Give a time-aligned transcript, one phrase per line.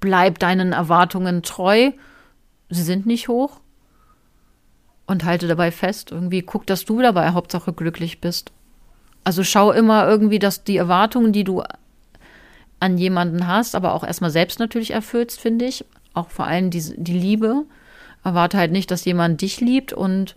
[0.00, 1.92] bleib deinen Erwartungen treu.
[2.68, 3.60] Sie sind nicht hoch.
[5.06, 8.50] Und halte dabei fest, irgendwie guck, dass du dabei Hauptsache glücklich bist.
[9.22, 11.62] Also schau immer irgendwie, dass die Erwartungen, die du
[12.80, 15.84] an jemanden hast, aber auch erstmal selbst natürlich erfüllst, finde ich.
[16.14, 17.64] Auch vor allem die, die Liebe.
[18.24, 20.34] Erwarte halt nicht, dass jemand dich liebt und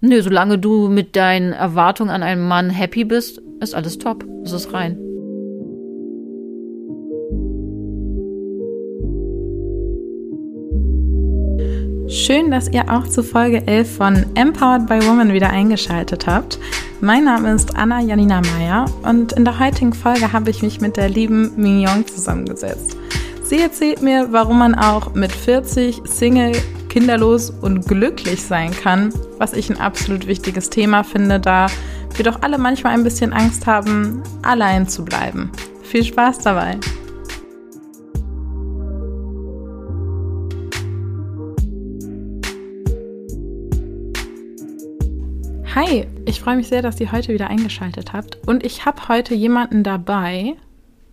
[0.00, 4.24] nö, solange du mit deinen Erwartungen an einen Mann happy bist, ist alles top.
[4.44, 5.07] Es ist rein.
[12.08, 16.58] Schön, dass ihr auch zu Folge 11 von Empowered by Woman wieder eingeschaltet habt.
[17.02, 20.96] Mein Name ist Anna Janina Meyer und in der heutigen Folge habe ich mich mit
[20.96, 22.96] der lieben Mignon zusammengesetzt.
[23.42, 26.52] Sie erzählt mir, warum man auch mit 40 Single,
[26.88, 31.66] kinderlos und glücklich sein kann, was ich ein absolut wichtiges Thema finde, da
[32.14, 35.52] wir doch alle manchmal ein bisschen Angst haben, allein zu bleiben.
[35.82, 36.78] Viel Spaß dabei!
[45.80, 48.36] Hi, ich freue mich sehr, dass ihr heute wieder eingeschaltet habt.
[48.48, 50.56] Und ich habe heute jemanden dabei,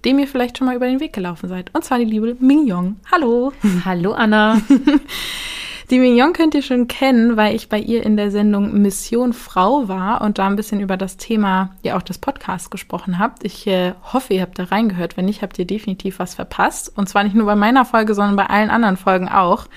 [0.03, 1.69] dem ihr vielleicht schon mal über den Weg gelaufen seid.
[1.75, 2.99] Und zwar die liebe Mignon.
[3.11, 3.53] Hallo.
[3.86, 4.59] Hallo Anna.
[5.91, 9.88] Die Mignon könnt ihr schon kennen, weil ich bei ihr in der Sendung Mission Frau
[9.88, 13.43] war und da ein bisschen über das Thema ja auch des Podcasts gesprochen habt.
[13.43, 15.16] Ich äh, hoffe, ihr habt da reingehört.
[15.16, 16.91] Wenn nicht, habt ihr definitiv was verpasst.
[16.95, 19.67] Und zwar nicht nur bei meiner Folge, sondern bei allen anderen Folgen auch.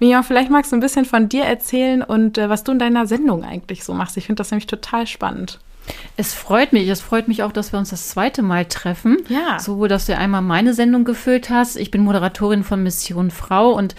[0.00, 3.06] Mia, vielleicht magst du ein bisschen von dir erzählen und äh, was du in deiner
[3.06, 4.16] Sendung eigentlich so machst.
[4.16, 5.58] Ich finde das nämlich total spannend.
[6.16, 6.88] Es freut mich.
[6.88, 9.18] Es freut mich auch, dass wir uns das zweite Mal treffen.
[9.28, 9.58] Ja.
[9.58, 11.76] So, dass du einmal meine Sendung gefüllt hast.
[11.76, 13.94] Ich bin Moderatorin von Mission Frau und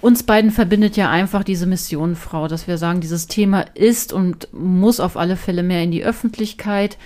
[0.00, 4.48] uns beiden verbindet ja einfach diese Mission Frau, dass wir sagen, dieses Thema ist und
[4.52, 6.96] muss auf alle Fälle mehr in die Öffentlichkeit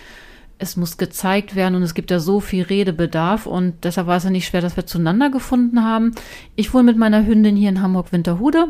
[0.59, 4.25] es muss gezeigt werden und es gibt ja so viel Redebedarf und deshalb war es
[4.25, 6.15] ja nicht schwer, dass wir zueinander gefunden haben.
[6.57, 8.69] Ich wohne mit meiner Hündin hier in Hamburg-Winterhude.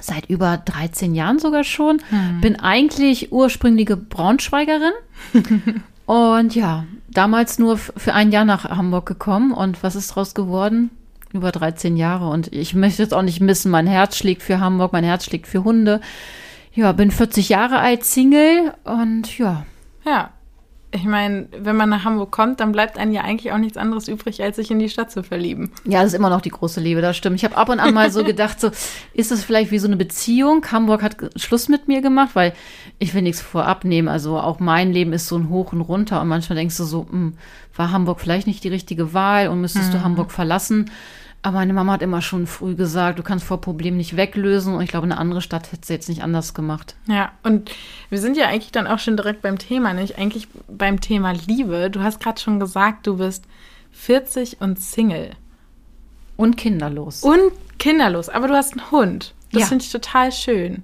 [0.00, 2.02] Seit über 13 Jahren sogar schon.
[2.10, 2.40] Hm.
[2.40, 4.92] Bin eigentlich ursprüngliche Braunschweigerin.
[6.06, 9.52] und ja, damals nur für ein Jahr nach Hamburg gekommen.
[9.52, 10.90] Und was ist daraus geworden?
[11.32, 12.28] Über 13 Jahre.
[12.28, 13.70] Und ich möchte jetzt auch nicht missen.
[13.70, 16.00] Mein Herz schlägt für Hamburg, mein Herz schlägt für Hunde.
[16.74, 19.64] Ja, bin 40 Jahre alt, Single und ja.
[20.04, 20.30] Ja,
[20.94, 24.06] ich meine, wenn man nach Hamburg kommt, dann bleibt einem ja eigentlich auch nichts anderes
[24.06, 25.72] übrig, als sich in die Stadt zu verlieben.
[25.84, 27.34] Ja, das ist immer noch die große Liebe, das stimmt.
[27.36, 28.70] Ich habe ab und an mal so gedacht, so
[29.12, 30.64] ist das vielleicht wie so eine Beziehung?
[30.70, 32.52] Hamburg hat Schluss mit mir gemacht, weil
[33.00, 34.06] ich will nichts vorab nehmen.
[34.06, 37.02] Also auch mein Leben ist so ein Hoch und Runter und manchmal denkst du so,
[37.02, 37.32] mh, hm,
[37.74, 39.98] war Hamburg vielleicht nicht die richtige Wahl und müsstest mhm.
[39.98, 40.90] du Hamburg verlassen?
[41.44, 44.74] Aber meine Mama hat immer schon früh gesagt, du kannst vor Problemen nicht weglösen.
[44.74, 46.96] Und ich glaube, eine andere Stadt hätte sie jetzt nicht anders gemacht.
[47.06, 47.70] Ja, und
[48.08, 50.16] wir sind ja eigentlich dann auch schon direkt beim Thema, nicht?
[50.16, 51.90] Eigentlich beim Thema Liebe.
[51.90, 53.44] Du hast gerade schon gesagt, du bist
[53.92, 55.32] 40 und Single.
[56.38, 57.22] Und kinderlos.
[57.22, 58.30] Und kinderlos.
[58.30, 59.34] Aber du hast einen Hund.
[59.52, 59.66] Das ja.
[59.66, 60.82] finde ich total schön.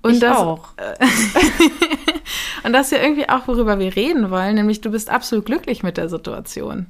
[0.00, 0.68] Und ich das, auch.
[2.62, 5.82] und das ist ja irgendwie auch, worüber wir reden wollen, nämlich du bist absolut glücklich
[5.82, 6.86] mit der Situation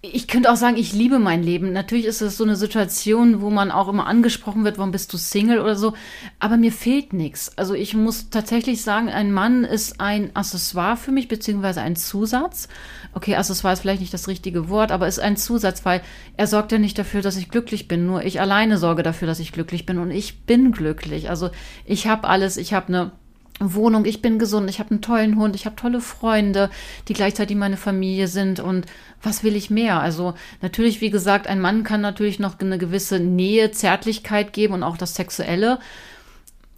[0.00, 1.72] ich könnte auch sagen, ich liebe mein Leben.
[1.72, 5.16] Natürlich ist es so eine Situation, wo man auch immer angesprochen wird, warum bist du
[5.16, 5.94] Single oder so.
[6.38, 7.58] Aber mir fehlt nichts.
[7.58, 12.68] Also ich muss tatsächlich sagen, ein Mann ist ein Accessoire für mich, beziehungsweise ein Zusatz.
[13.12, 16.00] Okay, Accessoire ist vielleicht nicht das richtige Wort, aber ist ein Zusatz, weil
[16.36, 18.06] er sorgt ja nicht dafür, dass ich glücklich bin.
[18.06, 19.98] Nur ich alleine sorge dafür, dass ich glücklich bin.
[19.98, 21.28] Und ich bin glücklich.
[21.28, 21.50] Also
[21.84, 22.56] ich habe alles.
[22.56, 23.12] Ich habe eine
[23.60, 26.70] Wohnung, ich bin gesund, ich habe einen tollen Hund, ich habe tolle Freunde,
[27.08, 28.86] die gleichzeitig meine Familie sind und
[29.22, 30.00] was will ich mehr?
[30.00, 34.82] Also natürlich, wie gesagt, ein Mann kann natürlich noch eine gewisse Nähe, Zärtlichkeit geben und
[34.82, 35.78] auch das Sexuelle.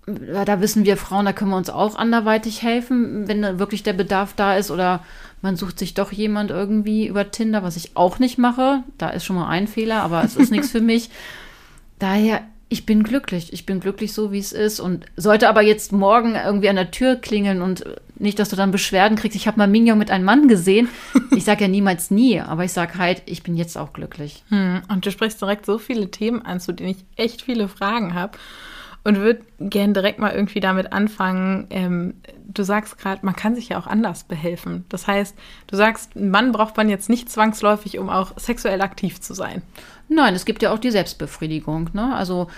[0.06, 4.32] Da wissen wir Frauen, da können wir uns auch anderweitig helfen, wenn wirklich der Bedarf
[4.34, 5.04] da ist oder
[5.42, 8.82] man sucht sich doch jemand irgendwie über Tinder, was ich auch nicht mache.
[8.98, 11.10] Da ist schon mal ein Fehler, aber es ist nichts für mich.
[11.98, 13.52] Daher ich bin glücklich.
[13.52, 14.78] Ich bin glücklich so, wie es ist.
[14.78, 18.70] Und sollte aber jetzt morgen irgendwie an der Tür klingeln und nicht, dass du dann
[18.70, 19.34] Beschwerden kriegst.
[19.34, 20.88] Ich habe mal Mignon mit einem Mann gesehen.
[21.32, 24.42] Ich sage ja niemals nie, aber ich sage halt, ich bin jetzt auch glücklich.
[24.48, 24.82] Hm.
[24.88, 28.36] Und du sprichst direkt so viele Themen an, zu denen ich echt viele Fragen habe.
[29.04, 31.66] Und würde gern direkt mal irgendwie damit anfangen.
[31.70, 32.14] Ähm,
[32.46, 34.84] du sagst gerade, man kann sich ja auch anders behelfen.
[34.90, 35.34] Das heißt,
[35.68, 39.62] du sagst, einen Mann braucht man jetzt nicht zwangsläufig, um auch sexuell aktiv zu sein.
[40.12, 41.90] Nein, es gibt ja auch die Selbstbefriedigung.
[41.92, 42.12] Ne?
[42.14, 42.48] Also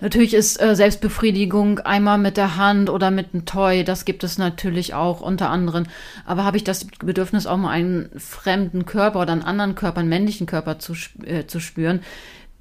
[0.00, 4.38] natürlich ist äh, Selbstbefriedigung einmal mit der Hand oder mit einem Toy, das gibt es
[4.38, 5.86] natürlich auch unter anderem.
[6.24, 10.08] Aber habe ich das Bedürfnis, auch mal einen fremden Körper oder einen anderen Körper, einen
[10.08, 12.00] männlichen Körper zu, äh, zu spüren,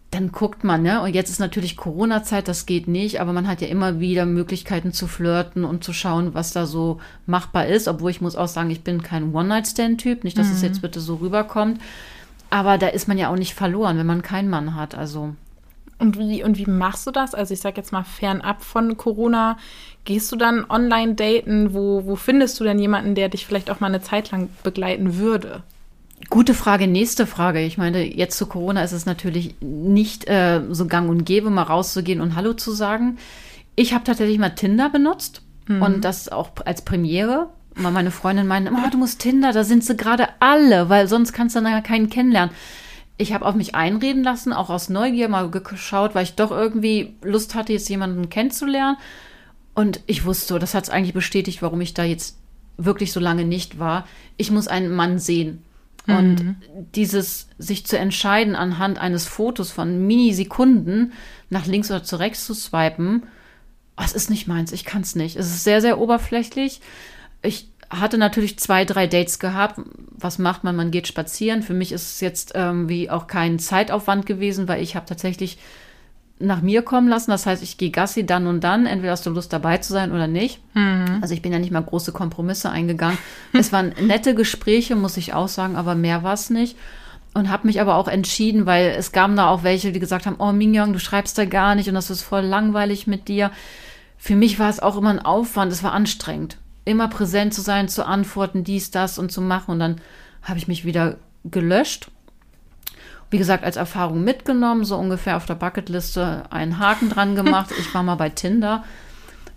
[0.10, 1.04] dann guckt man, ne?
[1.04, 4.92] Und jetzt ist natürlich Corona-Zeit, das geht nicht, aber man hat ja immer wieder Möglichkeiten
[4.92, 7.88] zu flirten und zu schauen, was da so machbar ist.
[7.88, 10.54] Obwohl ich muss auch sagen, ich bin kein One-Night-Stand-Typ, nicht, dass mhm.
[10.54, 11.80] es jetzt bitte so rüberkommt.
[12.50, 14.96] Aber da ist man ja auch nicht verloren, wenn man keinen Mann hat.
[14.96, 15.36] Also.
[16.00, 17.36] Und wie, und wie machst du das?
[17.36, 19.58] Also ich sage jetzt mal fernab von Corona.
[20.06, 21.74] Gehst du dann online daten?
[21.74, 25.18] Wo, wo findest du denn jemanden, der dich vielleicht auch mal eine Zeit lang begleiten
[25.18, 25.64] würde?
[26.30, 27.62] Gute Frage, nächste Frage.
[27.62, 31.64] Ich meine, jetzt zu Corona ist es natürlich nicht äh, so gang und gäbe, mal
[31.64, 33.18] rauszugehen und Hallo zu sagen.
[33.76, 35.82] Ich habe tatsächlich mal Tinder benutzt mhm.
[35.82, 37.50] und das auch als Premiere.
[37.82, 41.34] Weil meine Freundin meinte, oh, du musst Tinder, da sind sie gerade alle, weil sonst
[41.34, 42.54] kannst du dann ja keinen kennenlernen.
[43.18, 47.16] Ich habe auf mich einreden lassen, auch aus Neugier mal geschaut, weil ich doch irgendwie
[47.22, 48.98] Lust hatte, jetzt jemanden kennenzulernen.
[49.74, 52.38] Und ich wusste, das hat es eigentlich bestätigt, warum ich da jetzt
[52.78, 54.08] wirklich so lange nicht war.
[54.38, 55.64] Ich muss einen Mann sehen.
[56.08, 56.56] Und mhm.
[56.96, 61.14] dieses sich zu entscheiden, anhand eines Fotos von Minisekunden
[61.50, 63.24] nach links oder zu rechts zu swipen,
[63.96, 65.36] das ist nicht meins, ich kann es nicht.
[65.36, 66.82] Es ist sehr, sehr oberflächlich.
[67.42, 69.80] Ich hatte natürlich zwei, drei Dates gehabt.
[70.12, 70.76] Was macht man?
[70.76, 71.64] Man geht spazieren.
[71.64, 75.58] Für mich ist es jetzt irgendwie auch kein Zeitaufwand gewesen, weil ich habe tatsächlich
[76.40, 77.32] nach mir kommen lassen.
[77.32, 78.86] Das heißt, ich gehe Gassi dann und dann.
[78.86, 80.62] Entweder hast du Lust dabei zu sein oder nicht.
[80.74, 81.20] Mhm.
[81.22, 83.18] Also ich bin ja nicht mal große Kompromisse eingegangen.
[83.54, 86.78] es waren nette Gespräche, muss ich auch sagen, aber mehr war es nicht.
[87.34, 90.38] Und habe mich aber auch entschieden, weil es gaben da auch welche, die gesagt haben,
[90.40, 93.52] oh Mignon, du schreibst da gar nicht und das ist voll langweilig mit dir.
[94.18, 96.58] Für mich war es auch immer ein Aufwand, es war anstrengend.
[96.90, 99.72] Immer präsent zu sein, zu antworten, dies, das und zu machen.
[99.72, 100.02] Und dann
[100.42, 102.10] habe ich mich wieder gelöscht
[103.32, 107.72] wie gesagt, als Erfahrung mitgenommen, so ungefähr auf der Bucketliste einen Haken dran gemacht.
[107.80, 108.84] Ich war mal bei Tinder.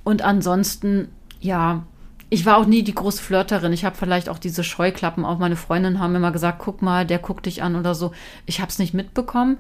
[0.05, 1.09] Und ansonsten,
[1.41, 1.85] ja,
[2.29, 3.73] ich war auch nie die große Flirterin.
[3.73, 5.25] Ich habe vielleicht auch diese Scheuklappen.
[5.25, 8.13] Auch meine Freundinnen haben immer gesagt, guck mal, der guckt dich an oder so.
[8.47, 9.59] Ich habe es nicht mitbekommen,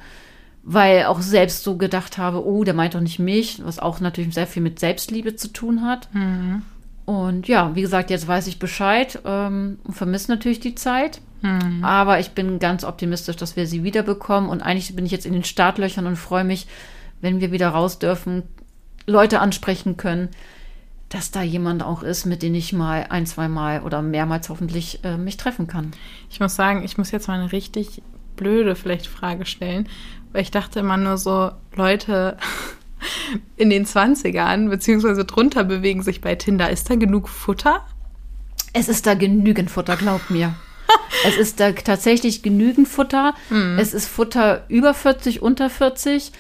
[0.62, 4.32] weil auch selbst so gedacht habe, oh, der meint doch nicht mich, was auch natürlich
[4.34, 6.08] sehr viel mit Selbstliebe zu tun hat.
[6.14, 6.62] Mhm.
[7.04, 11.20] Und ja, wie gesagt, jetzt weiß ich Bescheid ähm, und vermisse natürlich die Zeit.
[11.42, 11.84] Mhm.
[11.84, 14.48] Aber ich bin ganz optimistisch, dass wir sie wiederbekommen.
[14.48, 16.66] Und eigentlich bin ich jetzt in den Startlöchern und freue mich,
[17.20, 18.44] wenn wir wieder raus dürfen,
[19.06, 20.28] Leute ansprechen können,
[21.08, 25.04] dass da jemand auch ist, mit dem ich mal ein, zwei Mal oder mehrmals hoffentlich
[25.04, 25.90] äh, mich treffen kann.
[26.30, 28.02] Ich muss sagen, ich muss jetzt mal eine richtig
[28.36, 29.88] blöde vielleicht Frage stellen,
[30.32, 32.36] weil ich dachte immer nur so, Leute
[33.56, 36.70] in den 20ern beziehungsweise drunter bewegen sich bei Tinder.
[36.70, 37.84] Ist da genug Futter?
[38.72, 40.54] Es ist da genügend Futter, glaub mir.
[41.26, 43.34] es ist da tatsächlich genügend Futter.
[43.50, 43.78] Mhm.
[43.78, 46.32] Es ist Futter über 40, unter 40.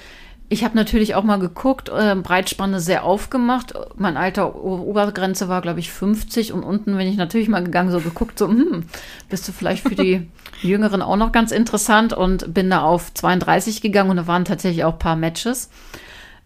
[0.48, 3.72] Ich habe natürlich auch mal geguckt, äh, Breitspanne sehr aufgemacht.
[3.96, 8.00] Mein alter Obergrenze war, glaube ich, 50 und unten bin ich natürlich mal gegangen, so
[8.00, 8.84] geguckt, so, hm,
[9.30, 10.28] bist du vielleicht für die
[10.62, 14.84] Jüngeren auch noch ganz interessant und bin da auf 32 gegangen und da waren tatsächlich
[14.84, 15.70] auch ein paar Matches.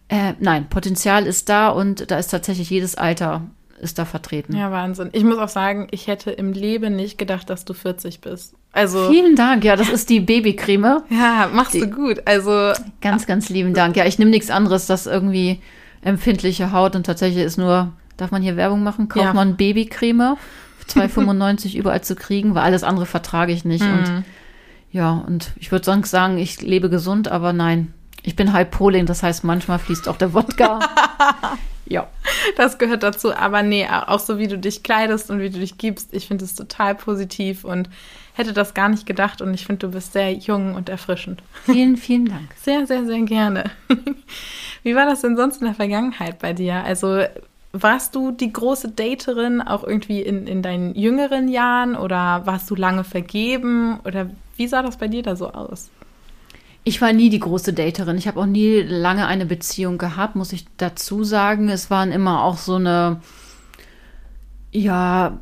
[0.08, 3.42] Äh, nein, Potenzial ist da und da ist tatsächlich jedes Alter
[3.80, 4.56] ist da vertreten.
[4.56, 5.10] Ja, Wahnsinn.
[5.12, 8.54] Ich muss auch sagen, ich hätte im Leben nicht gedacht, dass du 40 bist.
[8.72, 9.64] Also vielen Dank.
[9.64, 11.02] Ja, das ist die Babycreme.
[11.10, 12.22] Ja, machst die, du gut.
[12.26, 13.96] Also ganz, ganz lieben Dank.
[13.96, 15.60] Ja, ich nehme nichts anderes, das irgendwie
[16.02, 19.08] empfindliche Haut und tatsächlich ist nur, darf man hier Werbung machen?
[19.08, 19.34] Kauft ja.
[19.34, 20.36] man Babycreme
[20.88, 23.84] 2,95 überall zu kriegen, weil alles andere vertrage ich nicht.
[23.84, 23.98] Mhm.
[23.98, 24.24] Und
[24.92, 27.92] ja, und ich würde sonst sagen, ich lebe gesund, aber nein,
[28.26, 30.80] ich bin halb Polin, das heißt, manchmal fließt auch der Wodka.
[31.88, 32.08] Ja,
[32.56, 33.32] das gehört dazu.
[33.32, 36.44] Aber nee, auch so wie du dich kleidest und wie du dich gibst, ich finde
[36.44, 37.88] es total positiv und
[38.34, 39.40] hätte das gar nicht gedacht.
[39.40, 41.44] Und ich finde, du bist sehr jung und erfrischend.
[41.64, 42.48] Vielen, vielen Dank.
[42.56, 43.70] Sehr, sehr, sehr gerne.
[44.82, 46.82] Wie war das denn sonst in der Vergangenheit bei dir?
[46.82, 47.20] Also
[47.70, 52.74] warst du die große Daterin auch irgendwie in, in deinen jüngeren Jahren oder warst du
[52.74, 54.00] lange vergeben?
[54.04, 55.88] Oder wie sah das bei dir da so aus?
[56.88, 58.16] Ich war nie die große Daterin.
[58.16, 61.68] Ich habe auch nie lange eine Beziehung gehabt, muss ich dazu sagen.
[61.68, 63.20] Es waren immer auch so eine,
[64.70, 65.40] ja,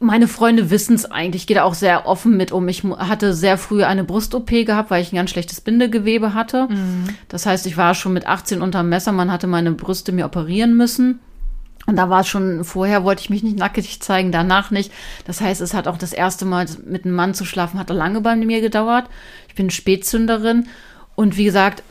[0.00, 1.42] meine Freunde wissen es eigentlich.
[1.42, 2.66] Ich gehe da auch sehr offen mit um.
[2.66, 6.66] Ich hatte sehr früh eine Brust-OP gehabt, weil ich ein ganz schlechtes Bindegewebe hatte.
[6.68, 7.04] Mhm.
[7.28, 9.12] Das heißt, ich war schon mit 18 unterm Messer.
[9.12, 11.20] Man hatte meine Brüste mir operieren müssen.
[11.86, 14.92] Und da war es schon, vorher wollte ich mich nicht nackig zeigen, danach nicht.
[15.24, 18.20] Das heißt, es hat auch das erste Mal mit einem Mann zu schlafen, hat lange
[18.20, 19.06] bei mir gedauert.
[19.48, 20.68] Ich bin Spätzünderin.
[21.16, 21.82] Und wie gesagt,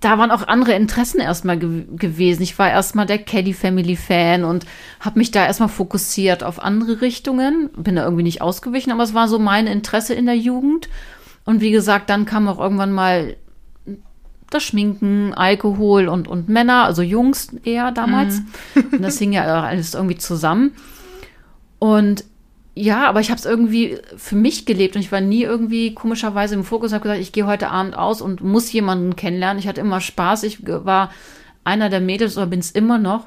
[0.00, 2.42] da waren auch andere Interessen erstmal ge gewesen.
[2.42, 4.66] Ich war erstmal der Kelly Family Fan und
[5.00, 7.70] habe mich da erstmal fokussiert auf andere Richtungen.
[7.76, 10.88] Bin da irgendwie nicht ausgewichen, aber es war so mein Interesse in der Jugend.
[11.44, 13.36] Und wie gesagt, dann kam auch irgendwann mal
[14.54, 18.40] das Schminken, Alkohol und, und Männer, also Jungs eher damals.
[18.74, 18.84] Mhm.
[18.92, 20.72] Und das hing ja alles irgendwie zusammen.
[21.78, 22.24] Und
[22.76, 26.54] ja, aber ich habe es irgendwie für mich gelebt und ich war nie irgendwie komischerweise
[26.54, 26.92] im Fokus.
[26.92, 29.60] Habe gesagt, ich gehe heute Abend aus und muss jemanden kennenlernen.
[29.60, 30.42] Ich hatte immer Spaß.
[30.42, 31.10] Ich war
[31.62, 33.26] einer der Mädels oder bin es immer noch,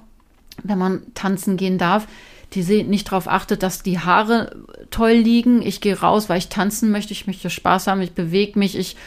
[0.64, 2.08] wenn man tanzen gehen darf,
[2.54, 4.56] die nicht darauf achtet, dass die Haare
[4.90, 5.62] toll liegen.
[5.62, 8.98] Ich gehe raus, weil ich tanzen möchte, ich möchte Spaß haben, ich bewege mich, ich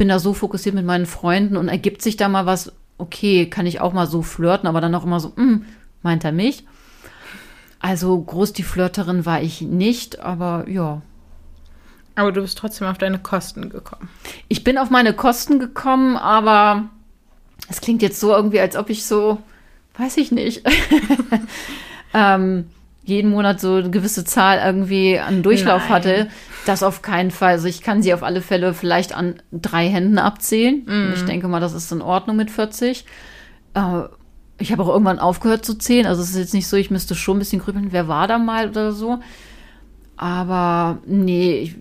[0.00, 3.66] bin da so fokussiert mit meinen Freunden und ergibt sich da mal was, okay, kann
[3.66, 5.66] ich auch mal so flirten, aber dann auch immer so, hm,
[6.00, 6.64] meint er mich?
[7.80, 11.02] Also groß die Flirterin war ich nicht, aber ja.
[12.14, 14.08] Aber du bist trotzdem auf deine Kosten gekommen.
[14.48, 16.88] Ich bin auf meine Kosten gekommen, aber
[17.68, 19.36] es klingt jetzt so irgendwie, als ob ich so,
[19.98, 20.62] weiß ich nicht,
[22.14, 22.70] ähm,
[23.02, 25.90] jeden Monat so eine gewisse Zahl irgendwie an Durchlauf Nein.
[25.90, 26.28] hatte.
[26.66, 27.52] Das auf keinen Fall.
[27.52, 30.84] Also ich kann sie auf alle Fälle vielleicht an drei Händen abzählen.
[30.86, 31.12] Mm.
[31.14, 33.04] Ich denke mal, das ist in Ordnung mit 40.
[33.74, 34.02] Äh,
[34.58, 36.06] ich habe auch irgendwann aufgehört zu zählen.
[36.06, 38.38] Also es ist jetzt nicht so, ich müsste schon ein bisschen grübeln, wer war da
[38.38, 39.18] mal oder so.
[40.16, 41.76] Aber nee, ich,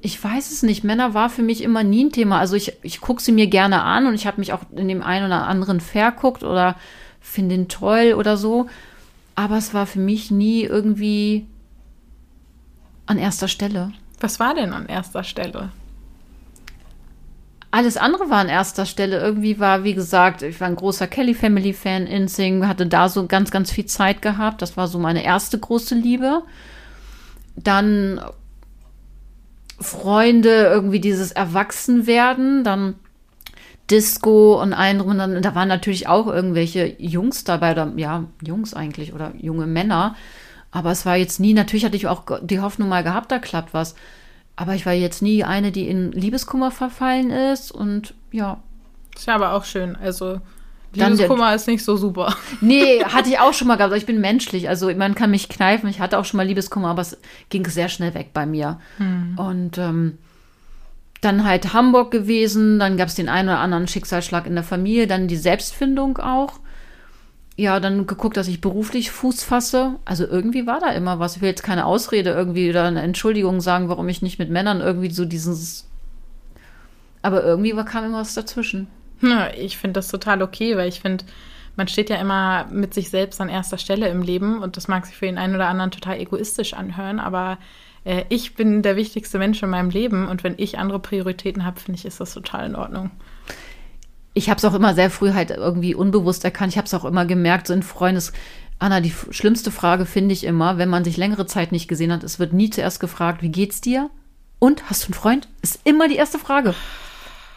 [0.00, 0.84] ich weiß es nicht.
[0.84, 2.38] Männer war für mich immer nie ein Thema.
[2.38, 5.02] Also ich, ich gucke sie mir gerne an und ich habe mich auch in dem
[5.02, 6.76] einen oder anderen verguckt oder
[7.20, 8.68] finde ihn toll oder so.
[9.34, 11.46] Aber es war für mich nie irgendwie
[13.06, 13.92] an erster Stelle.
[14.20, 15.70] Was war denn an erster Stelle?
[17.70, 19.18] Alles andere war an erster Stelle.
[19.18, 23.08] Irgendwie war, wie gesagt, ich war ein großer Kelly Family Fan, in Sing, hatte da
[23.08, 24.62] so ganz, ganz viel Zeit gehabt.
[24.62, 26.42] Das war so meine erste große Liebe.
[27.56, 28.20] Dann
[29.80, 32.94] Freunde, irgendwie dieses Erwachsenwerden, dann
[33.90, 35.10] Disco und allen drum.
[35.10, 39.66] Und dann, da waren natürlich auch irgendwelche Jungs dabei, oder ja, Jungs eigentlich oder junge
[39.66, 40.16] Männer.
[40.70, 43.74] Aber es war jetzt nie, natürlich hatte ich auch die Hoffnung mal gehabt, da klappt
[43.74, 43.94] was.
[44.56, 48.62] Aber ich war jetzt nie eine, die in Liebeskummer verfallen ist und ja.
[49.14, 49.96] Ist ja aber auch schön.
[49.96, 50.40] Also
[50.94, 52.36] Liebeskummer Dann, ist nicht so super.
[52.60, 53.94] Nee, hatte ich auch schon mal gehabt.
[53.96, 54.68] Ich bin menschlich.
[54.68, 55.88] Also man kann mich kneifen.
[55.88, 57.18] Ich hatte auch schon mal Liebeskummer, aber es
[57.50, 58.78] ging sehr schnell weg bei mir.
[58.98, 59.36] Hm.
[59.38, 60.18] Und ähm,
[61.24, 62.78] dann halt Hamburg gewesen.
[62.78, 65.06] Dann gab es den einen oder anderen Schicksalsschlag in der Familie.
[65.06, 66.60] Dann die Selbstfindung auch
[67.56, 69.96] ja, dann geguckt, dass ich beruflich Fuß fasse.
[70.04, 71.36] Also irgendwie war da immer was.
[71.36, 74.80] Ich will jetzt keine Ausrede irgendwie oder eine Entschuldigung sagen, warum ich nicht mit Männern
[74.80, 75.88] irgendwie so dieses.
[77.22, 78.88] Aber irgendwie kam immer was dazwischen.
[79.22, 81.24] Ja, ich finde das total okay, weil ich finde,
[81.76, 85.06] man steht ja immer mit sich selbst an erster Stelle im Leben und das mag
[85.06, 87.58] sich für den einen oder anderen total egoistisch anhören, aber
[88.04, 91.80] äh, ich bin der wichtigste Mensch in meinem Leben und wenn ich andere Prioritäten habe,
[91.80, 93.10] finde ich, ist das total in Ordnung
[94.34, 96.72] ich habe es auch immer sehr früh halt irgendwie unbewusst erkannt.
[96.72, 98.32] Ich habe es auch immer gemerkt, so in Freundes.
[98.80, 102.24] Anna, die schlimmste Frage finde ich immer, wenn man sich längere Zeit nicht gesehen hat,
[102.24, 104.10] es wird nie zuerst gefragt, wie geht's dir?
[104.58, 105.48] Und hast du einen Freund?
[105.62, 106.74] Ist immer die erste Frage.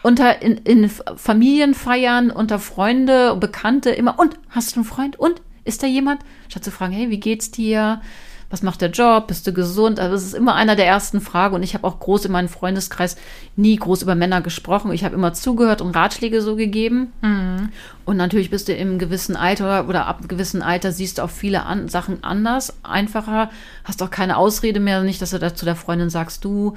[0.03, 4.19] Unter in, in Familienfeiern, unter Freunde, Bekannte immer.
[4.19, 5.19] Und hast du einen Freund?
[5.19, 6.21] Und ist da jemand?
[6.47, 8.01] Statt zu fragen, hey, wie geht's dir?
[8.49, 9.99] Was macht der Job, bist du gesund?
[9.99, 12.47] Also es ist immer einer der ersten Fragen und ich habe auch groß in meinem
[12.47, 13.17] Freundeskreis
[13.57, 14.91] nie groß über Männer gesprochen.
[14.93, 17.11] Ich habe immer zugehört und Ratschläge so gegeben.
[17.21, 17.69] Mhm.
[18.05, 21.29] Und natürlich bist du im gewissen Alter oder ab einem gewissen Alter siehst du auch
[21.29, 23.49] viele an Sachen anders, einfacher,
[23.83, 26.75] hast auch keine Ausrede mehr, nicht, dass du da zu der Freundin sagst, du,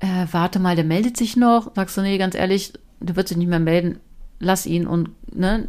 [0.00, 1.70] äh, warte mal, der meldet sich noch.
[1.76, 4.00] Sagst du, nee, ganz ehrlich, der wird sich nicht mehr melden,
[4.40, 5.68] lass ihn und, ne?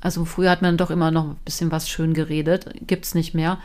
[0.00, 3.58] Also früher hat man doch immer noch ein bisschen was schön geredet, gibt's nicht mehr.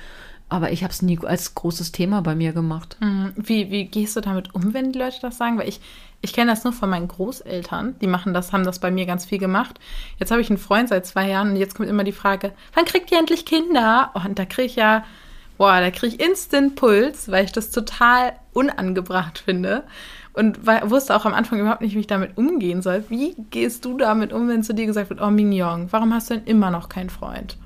[0.54, 2.98] Aber ich habe es nie als großes Thema bei mir gemacht.
[3.00, 3.34] Mhm.
[3.36, 5.58] Wie, wie gehst du damit um, wenn die Leute das sagen?
[5.58, 5.82] Weil ich,
[6.22, 7.96] ich kenne das nur von meinen Großeltern.
[8.02, 9.80] Die machen das, haben das bei mir ganz viel gemacht.
[10.20, 12.86] Jetzt habe ich einen Freund seit zwei Jahren und jetzt kommt immer die Frage, wann
[12.86, 14.12] kriegt ihr endlich Kinder?
[14.14, 15.04] Und da kriege ich ja,
[15.58, 19.86] boah, da kriege ich Instant Puls, weil ich das total unangebracht finde.
[20.34, 23.04] Und wusste auch am Anfang überhaupt nicht, wie ich damit umgehen soll.
[23.10, 26.36] Wie gehst du damit um, wenn zu dir gesagt wird, oh Mignon, warum hast du
[26.36, 27.58] denn immer noch keinen Freund?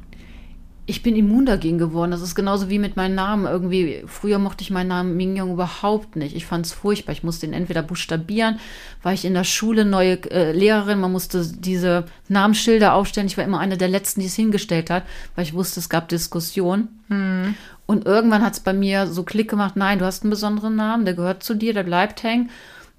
[0.89, 2.11] Ich bin immun dagegen geworden.
[2.11, 3.45] Das ist genauso wie mit meinem Namen.
[3.45, 6.33] Irgendwie, früher mochte ich meinen Namen Mingyong überhaupt nicht.
[6.33, 7.11] Ich fand es furchtbar.
[7.11, 8.57] Ich musste ihn entweder buchstabieren,
[9.03, 13.27] war ich in der Schule neue äh, Lehrerin, man musste diese Namensschilder aufstellen.
[13.27, 15.03] Ich war immer eine der letzten, die es hingestellt hat,
[15.35, 16.87] weil ich wusste, es gab Diskussionen.
[17.09, 17.55] Hm.
[17.85, 21.03] Und irgendwann hat es bei mir so Klick gemacht, nein, du hast einen besonderen Namen,
[21.03, 22.49] der gehört zu dir, der bleibt hängen.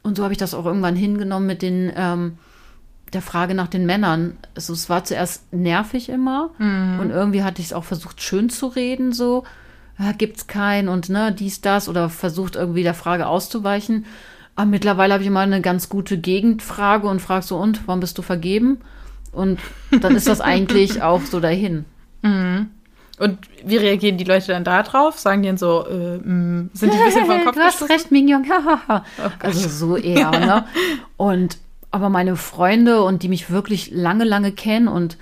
[0.02, 2.38] Und so habe ich das auch irgendwann hingenommen mit den ähm,
[3.10, 4.36] der Frage nach den Männern.
[4.54, 7.00] Also es war zuerst nervig immer mhm.
[7.00, 9.44] und irgendwie hatte ich es auch versucht, schön zu reden, so
[9.98, 14.06] ja, gibt's keinen und ne, dies, das oder versucht irgendwie der Frage auszuweichen.
[14.54, 18.18] Aber mittlerweile habe ich immer eine ganz gute Gegenfrage und frage so, und warum bist
[18.18, 18.78] du vergeben?
[19.32, 19.60] Und
[20.00, 21.84] dann ist das eigentlich auch so dahin.
[22.22, 22.70] Mhm.
[23.18, 25.18] Und wie reagieren die Leute dann da drauf?
[25.18, 28.10] Sagen die dann so, äh, mh, sind die ein bisschen vom Kopf Du hast recht,
[28.12, 29.04] Mignon, hahaha.
[29.24, 30.64] oh also so eher, ne?
[31.16, 31.58] Und
[31.90, 35.16] aber meine Freunde und die mich wirklich lange, lange kennen und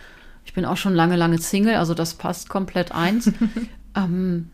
[0.44, 3.32] ich bin auch schon lange, lange Single, also das passt komplett eins,
[3.96, 4.50] ähm,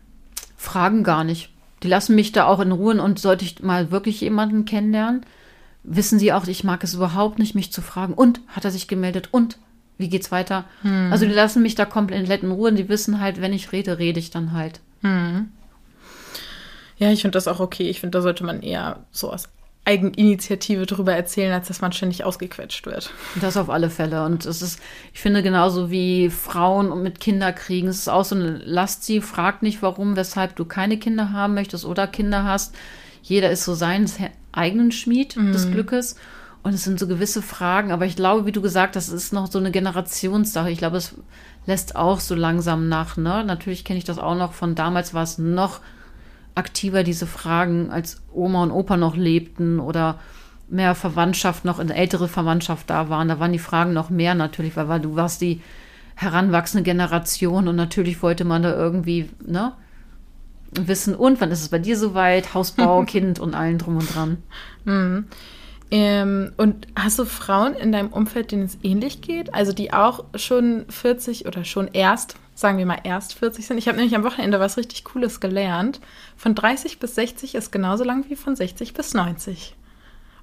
[0.57, 1.49] fragen gar nicht.
[1.83, 5.25] Die lassen mich da auch in Ruhe und sollte ich mal wirklich jemanden kennenlernen,
[5.83, 8.13] wissen sie auch, ich mag es überhaupt nicht, mich zu fragen.
[8.13, 9.29] Und hat er sich gemeldet?
[9.31, 9.57] Und
[9.97, 10.65] wie geht's weiter?
[10.81, 11.11] Hm.
[11.11, 13.99] Also die lassen mich da komplett in Ruhe und die wissen halt, wenn ich rede,
[13.99, 14.79] rede ich dann halt.
[15.01, 15.49] Hm.
[16.97, 17.89] Ja, ich finde das auch okay.
[17.89, 19.49] Ich finde, da sollte man eher so aus
[19.85, 23.11] Eigeninitiative darüber erzählen, als dass man ständig ausgequetscht wird.
[23.41, 24.23] Das auf alle Fälle.
[24.23, 24.79] Und es ist,
[25.13, 29.19] ich finde, genauso wie Frauen mit Kinder kriegen, es ist auch so eine Last sie,
[29.19, 32.75] frag nicht, warum, weshalb du keine Kinder haben möchtest oder Kinder hast.
[33.21, 34.17] Jeder ist so seines
[34.53, 35.51] eigenen Schmied mhm.
[35.51, 36.15] des Glückes.
[36.63, 39.33] Und es sind so gewisse Fragen, aber ich glaube, wie du gesagt hast, es ist
[39.33, 40.71] noch so eine Generationssache.
[40.71, 41.13] Ich glaube, es
[41.65, 43.17] lässt auch so langsam nach.
[43.17, 43.43] Ne?
[43.43, 45.81] Natürlich kenne ich das auch noch von damals, war es noch
[46.55, 50.19] aktiver diese Fragen, als Oma und Opa noch lebten oder
[50.67, 53.27] mehr Verwandtschaft noch, eine ältere Verwandtschaft da waren.
[53.27, 55.61] Da waren die Fragen noch mehr natürlich, weil, weil du warst die
[56.15, 59.73] heranwachsende Generation und natürlich wollte man da irgendwie, ne?
[60.71, 62.53] Wissen, und wann ist es bei dir soweit?
[62.53, 64.37] Hausbau, Kind und allen drum und dran.
[64.85, 65.25] Mhm.
[65.91, 69.53] Ähm, und hast du Frauen in deinem Umfeld, denen es ähnlich geht?
[69.53, 73.77] Also die auch schon 40 oder schon erst sagen wir mal, erst 40 sind.
[73.77, 75.99] Ich habe nämlich am Wochenende was richtig Cooles gelernt.
[76.37, 79.75] Von 30 bis 60 ist genauso lang wie von 60 bis 90.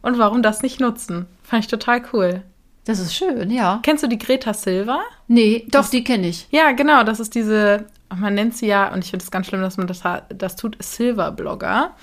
[0.03, 1.27] Und warum das nicht nutzen?
[1.43, 2.43] Fand ich total cool.
[2.85, 3.81] Das ist schön, ja.
[3.83, 5.01] Kennst du die Greta Silva?
[5.29, 6.49] Nee, doch, das, die kenne ich.
[6.51, 7.05] Ja, genau.
[7.05, 9.87] Das ist diese, man nennt sie ja, und ich finde es ganz schlimm, dass man
[9.87, 11.95] das, das tut, Silver-Blogger.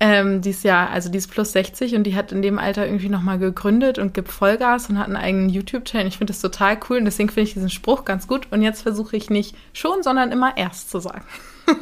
[0.00, 2.86] Ähm, die ist ja, also die ist plus 60 und die hat in dem Alter
[2.86, 6.06] irgendwie nochmal gegründet und gibt Vollgas und hat einen eigenen YouTube-Channel.
[6.06, 8.46] Ich finde das total cool und deswegen finde ich diesen Spruch ganz gut.
[8.52, 11.24] Und jetzt versuche ich nicht schon, sondern immer erst zu sagen.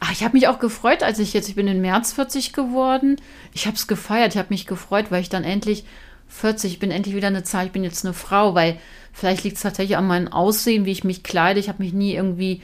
[0.00, 3.16] Ach, ich habe mich auch gefreut, als ich jetzt, ich bin im März 40 geworden.
[3.52, 5.84] Ich habe es gefeiert, ich habe mich gefreut, weil ich dann endlich
[6.28, 8.78] 40, ich bin endlich wieder eine Zahl, ich bin jetzt eine Frau, weil
[9.14, 11.58] vielleicht liegt es tatsächlich an meinem Aussehen, wie ich mich kleide.
[11.58, 12.60] Ich habe mich nie irgendwie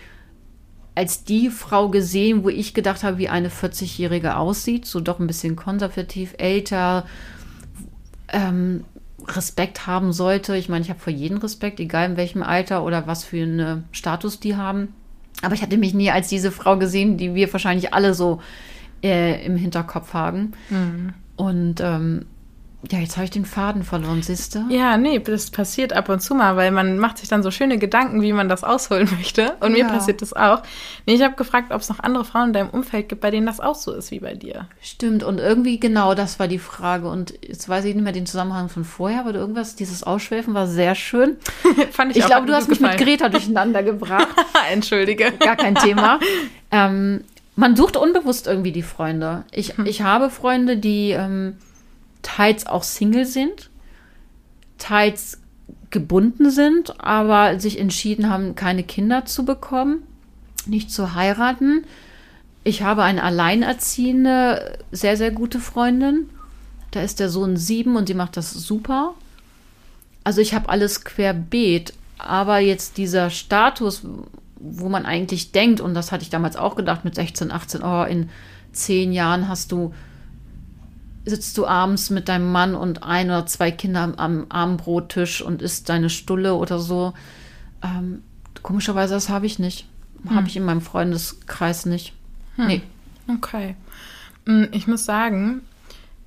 [0.95, 5.27] als die Frau gesehen, wo ich gedacht habe, wie eine 40-Jährige aussieht, so doch ein
[5.27, 7.05] bisschen konservativ, älter,
[8.29, 8.85] ähm,
[9.27, 10.57] Respekt haben sollte.
[10.57, 13.85] Ich meine, ich habe vor jedem Respekt, egal in welchem Alter oder was für einen
[13.91, 14.89] Status die haben.
[15.43, 18.41] Aber ich hatte mich nie als diese Frau gesehen, die wir wahrscheinlich alle so
[19.03, 20.53] äh, im Hinterkopf haben.
[20.71, 21.15] Mhm.
[21.37, 22.27] Und ähm,
[22.91, 24.67] ja, jetzt habe ich den Faden verloren, siehst du?
[24.69, 27.79] Ja, nee, das passiert ab und zu mal, weil man macht sich dann so schöne
[27.79, 29.55] Gedanken, wie man das ausholen möchte.
[29.61, 29.89] Und mir ja.
[29.89, 30.63] passiert das auch.
[31.07, 33.47] Nee, ich habe gefragt, ob es noch andere Frauen in deinem Umfeld gibt, bei denen
[33.47, 34.69] das auch so ist wie bei dir.
[34.81, 37.09] Stimmt, und irgendwie genau das war die Frage.
[37.09, 40.67] Und jetzt weiß ich nicht mehr den Zusammenhang von vorher, aber irgendwas, dieses Ausschwelfen war
[40.67, 41.37] sehr schön.
[41.93, 42.99] Fand ich Ich glaube, du hast mich gefallen.
[42.99, 44.29] mit Greta durcheinander gebracht.
[44.73, 45.33] Entschuldige.
[45.39, 46.19] Gar kein Thema.
[46.71, 47.25] ähm,
[47.57, 49.45] man sucht unbewusst irgendwie die Freunde.
[49.53, 49.87] Ich, hm.
[49.87, 51.11] ich habe Freunde, die.
[51.11, 51.57] Ähm,
[52.25, 53.71] teils auch Single sind,
[54.79, 55.39] teils
[55.91, 60.03] gebunden sind, aber sich entschieden haben, keine Kinder zu bekommen,
[60.67, 61.85] nicht zu heiraten.
[62.65, 66.29] Ich habe eine alleinerziehende, sehr, sehr gute Freundin.
[66.91, 69.15] Da ist der Sohn sieben und sie macht das super.
[70.25, 71.93] Also ich habe alles querbeet.
[72.19, 74.03] Aber jetzt dieser Status,
[74.57, 78.05] wo man eigentlich denkt, und das hatte ich damals auch gedacht mit 16, 18, oh,
[78.05, 78.31] in
[78.73, 79.93] zehn Jahren hast du
[81.25, 85.89] sitzt du abends mit deinem Mann und ein oder zwei Kindern am Abendbrottisch und isst
[85.89, 87.15] deine Stulle oder so.
[87.83, 88.23] Ähm,
[88.63, 89.87] komischerweise, das habe ich nicht.
[90.27, 90.37] Hm.
[90.37, 92.13] Habe ich in meinem Freundeskreis nicht.
[92.57, 92.67] Hm.
[92.67, 92.83] Nee.
[93.29, 93.77] Okay.
[94.47, 95.63] Hm, ich muss sagen,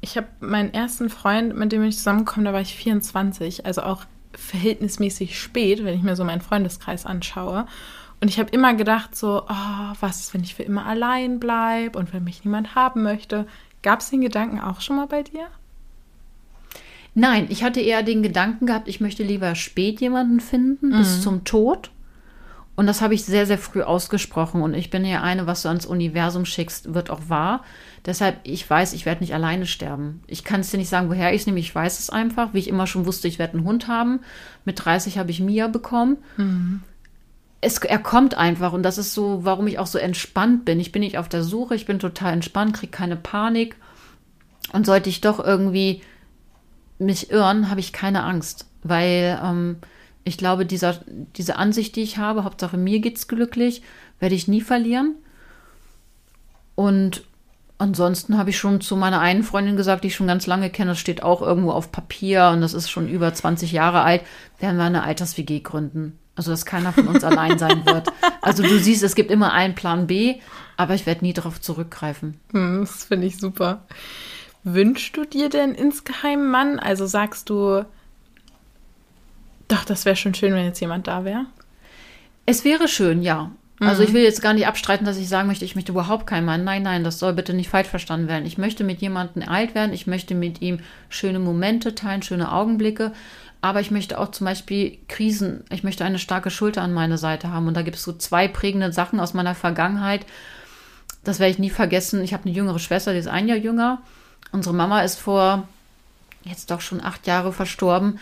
[0.01, 4.05] ich habe meinen ersten Freund, mit dem ich zusammengekommen, da war ich 24, also auch
[4.33, 7.67] verhältnismäßig spät, wenn ich mir so meinen Freundeskreis anschaue.
[8.19, 11.99] Und ich habe immer gedacht, so, oh, was ist, wenn ich für immer allein bleibe
[11.99, 13.45] und wenn mich niemand haben möchte?
[13.87, 15.47] Gab es den Gedanken auch schon mal bei dir?
[17.13, 20.97] Nein, ich hatte eher den Gedanken gehabt, ich möchte lieber spät jemanden finden, mhm.
[20.97, 21.89] bis zum Tod.
[22.75, 24.61] Und das habe ich sehr, sehr früh ausgesprochen.
[24.61, 27.63] Und ich bin ja eine, was du ans Universum schickst, wird auch wahr.
[28.05, 30.21] Deshalb, ich weiß, ich werde nicht alleine sterben.
[30.27, 31.59] Ich kann es dir nicht sagen, woher ich es nehme.
[31.59, 32.53] Ich weiß es einfach.
[32.53, 34.19] Wie ich immer schon wusste, ich werde einen Hund haben.
[34.65, 36.17] Mit 30 habe ich Mia bekommen.
[36.35, 36.83] Mhm.
[37.61, 38.73] Es, er kommt einfach.
[38.73, 40.79] Und das ist so, warum ich auch so entspannt bin.
[40.79, 41.75] Ich bin nicht auf der Suche.
[41.75, 43.75] Ich bin total entspannt, kriege keine Panik.
[44.73, 46.01] Und sollte ich doch irgendwie
[46.99, 48.67] mich irren, habe ich keine Angst.
[48.83, 49.77] Weil ähm,
[50.23, 53.81] ich glaube, dieser, diese Ansicht, die ich habe, Hauptsache mir geht's glücklich,
[54.19, 55.15] werde ich nie verlieren.
[56.75, 57.23] Und
[57.77, 60.91] ansonsten habe ich schon zu meiner einen Freundin gesagt, die ich schon ganz lange kenne,
[60.91, 64.21] das steht auch irgendwo auf Papier und das ist schon über 20 Jahre alt,
[64.59, 66.19] werden wir eine Alters-WG gründen.
[66.37, 68.07] Also, dass keiner von uns allein sein wird.
[68.41, 70.35] Also, du siehst, es gibt immer einen Plan B,
[70.77, 72.39] aber ich werde nie darauf zurückgreifen.
[72.53, 73.85] Hm, das finde ich super.
[74.63, 76.77] Wünschst du dir denn insgeheim Mann?
[76.79, 77.85] Also sagst du,
[79.67, 81.45] doch, das wäre schon schön, wenn jetzt jemand da wäre?
[82.45, 83.51] Es wäre schön, ja.
[83.79, 84.15] Also ich mhm.
[84.15, 86.63] will jetzt gar nicht abstreiten, dass ich sagen möchte, ich möchte überhaupt keinen Mann.
[86.63, 88.45] Nein, nein, das soll bitte nicht falsch verstanden werden.
[88.45, 93.13] Ich möchte mit jemandem alt werden, ich möchte mit ihm schöne Momente teilen, schöne Augenblicke.
[93.61, 97.51] Aber ich möchte auch zum Beispiel Krisen, ich möchte eine starke Schulter an meiner Seite
[97.51, 97.67] haben.
[97.67, 100.25] Und da gibt es so zwei prägende Sachen aus meiner Vergangenheit.
[101.23, 102.21] Das werde ich nie vergessen.
[102.23, 104.01] Ich habe eine jüngere Schwester, die ist ein Jahr jünger.
[104.51, 105.67] Unsere Mama ist vor
[106.43, 108.19] jetzt doch schon acht Jahre verstorben.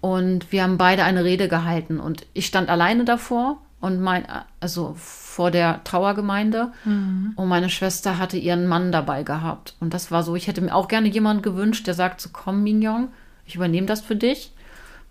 [0.00, 2.00] Und wir haben beide eine Rede gehalten.
[2.00, 4.26] Und ich stand alleine davor und mein,
[4.60, 6.72] also vor der Trauergemeinde.
[6.84, 7.32] Mhm.
[7.36, 9.74] Und meine Schwester hatte ihren Mann dabei gehabt.
[9.80, 12.62] Und das war so, ich hätte mir auch gerne jemanden gewünscht, der sagt so, komm,
[12.62, 13.08] Mignon,
[13.46, 14.52] ich übernehme das für dich.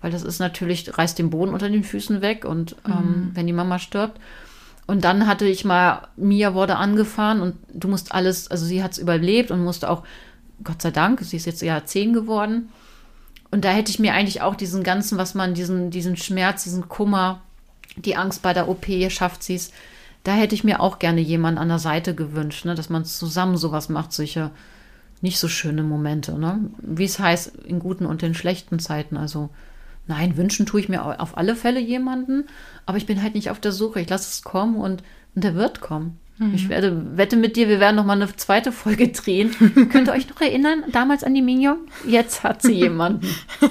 [0.02, 2.98] Weil das ist natürlich, reißt den Boden unter den Füßen weg und ähm, mhm.
[2.98, 4.20] ähm, wenn die Mama stirbt.
[4.86, 8.94] Und dann hatte ich mal, Mia wurde angefahren und du musst alles, also sie hat
[8.94, 10.04] es überlebt und musste auch,
[10.64, 12.70] Gott sei Dank, sie ist jetzt ja zehn geworden.
[13.52, 16.88] Und da hätte ich mir eigentlich auch diesen ganzen, was man, diesen, diesen Schmerz, diesen
[16.90, 17.42] Kummer,
[17.96, 19.72] die Angst bei der OP, schafft sie es.
[20.24, 23.58] Da hätte ich mir auch gerne jemanden an der Seite gewünscht, ne, dass man zusammen
[23.58, 24.52] sowas macht, solche
[25.22, 26.60] nicht so schöne Momente, ne?
[26.80, 29.18] Wie es heißt, in guten und in schlechten Zeiten.
[29.18, 29.50] Also,
[30.08, 32.46] nein, wünschen tue ich mir auf alle Fälle jemanden,
[32.86, 34.00] aber ich bin halt nicht auf der Suche.
[34.02, 35.04] Ich lasse es kommen und,
[35.36, 36.20] und der wird kommen.
[36.40, 36.54] Mhm.
[36.54, 39.52] Ich werde, wette mit dir, wir werden noch mal eine zweite Folge drehen.
[39.92, 41.78] Könnt ihr euch noch erinnern, damals an die Mignon?
[42.06, 43.28] Jetzt hat sie jemanden.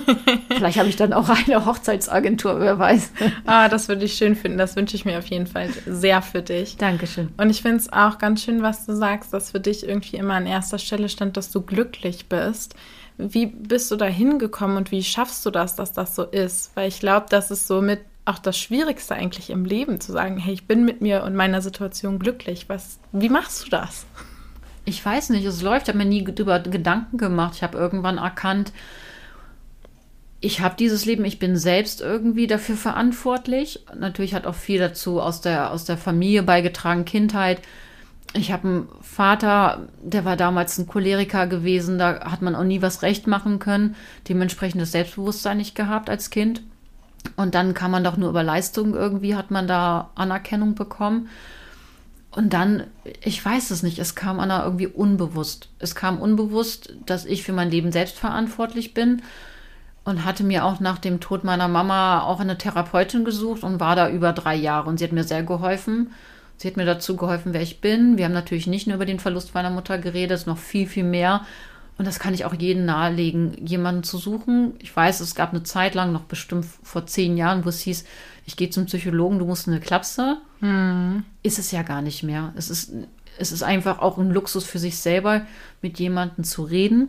[0.49, 3.13] Vielleicht habe ich dann auch eine Hochzeitsagentur, wer weiß.
[3.45, 4.59] Ah, das würde ich schön finden.
[4.59, 6.77] Das wünsche ich mir auf jeden Fall sehr für dich.
[6.77, 7.29] Dankeschön.
[7.37, 10.35] Und ich finde es auch ganz schön, was du sagst, dass für dich irgendwie immer
[10.35, 12.75] an erster Stelle stand, dass du glücklich bist.
[13.19, 16.73] Wie bist du da hingekommen und wie schaffst du das, dass das so ist?
[16.75, 20.37] Weil ich glaube, das ist so mit auch das Schwierigste eigentlich im Leben, zu sagen,
[20.37, 22.69] hey, ich bin mit mir und meiner Situation glücklich.
[22.69, 24.05] Was, wie machst du das?
[24.85, 25.89] Ich weiß nicht, es läuft.
[25.89, 27.55] Ich habe mir nie darüber Gedanken gemacht.
[27.57, 28.73] Ich habe irgendwann erkannt,
[30.41, 33.85] ich habe dieses Leben, ich bin selbst irgendwie dafür verantwortlich.
[33.99, 37.61] Natürlich hat auch viel dazu aus der, aus der Familie beigetragen, Kindheit.
[38.35, 42.83] Ich habe einen Vater, der war damals ein Choleriker gewesen, da hat man auch nie
[42.83, 43.97] was recht machen können,
[44.29, 46.63] dementsprechend das Selbstbewusstsein nicht gehabt als Kind.
[47.37, 51.29] Und dann kann man doch nur über Leistung irgendwie, hat man da Anerkennung bekommen.
[52.31, 52.85] Und dann,
[53.23, 55.71] ich weiß es nicht, es kam Anna irgendwie unbewusst.
[55.79, 59.23] Es kam unbewusst, dass ich für mein Leben selbst verantwortlich bin
[60.05, 63.97] und hatte mir auch nach dem Tod meiner Mama auch eine Therapeutin gesucht und war
[63.97, 64.89] da über drei Jahre.
[64.89, 66.13] Und sie hat mir sehr geholfen.
[66.59, 68.17] Sie hat mir dazu geholfen, wer ich bin.
[68.17, 71.45] Wir haben natürlich nicht nur über den Verlust meiner Mutter geredet, noch viel, viel mehr.
[71.99, 74.75] Und das kann ich auch jedem nahelegen, jemanden zu suchen.
[74.81, 78.05] Ich weiß, es gab eine Zeit lang, noch bestimmt vor zehn Jahren, wo es hieß,
[78.45, 80.37] ich gehe zum Psychologen, du musst eine Klapse.
[80.61, 81.25] Hm.
[81.43, 82.53] Ist es ja gar nicht mehr.
[82.57, 82.93] Es ist,
[83.39, 85.47] es ist einfach auch ein Luxus für sich selber,
[85.81, 87.09] mit jemandem zu reden.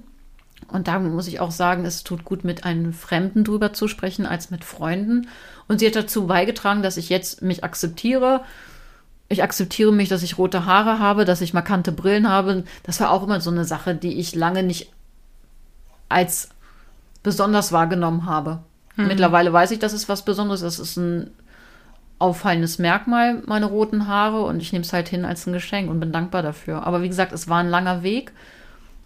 [0.70, 4.26] Und da muss ich auch sagen, es tut gut, mit einem Fremden drüber zu sprechen,
[4.26, 5.28] als mit Freunden.
[5.68, 8.44] Und sie hat dazu beigetragen, dass ich jetzt mich akzeptiere,
[9.30, 12.64] ich akzeptiere mich, dass ich rote Haare habe, dass ich markante Brillen habe.
[12.84, 14.92] Das war auch immer so eine Sache, die ich lange nicht
[16.10, 16.50] als
[17.24, 18.60] besonders wahrgenommen habe.
[18.96, 19.08] Mhm.
[19.08, 20.80] Mittlerweile weiß ich, dass es was Besonderes ist.
[20.80, 21.32] Es ist ein
[22.20, 26.00] auffallendes Merkmal, meine roten Haare, und ich nehme es halt hin als ein Geschenk und
[26.00, 26.88] bin dankbar dafür.
[26.88, 28.32] Aber wie gesagt, es war ein langer Weg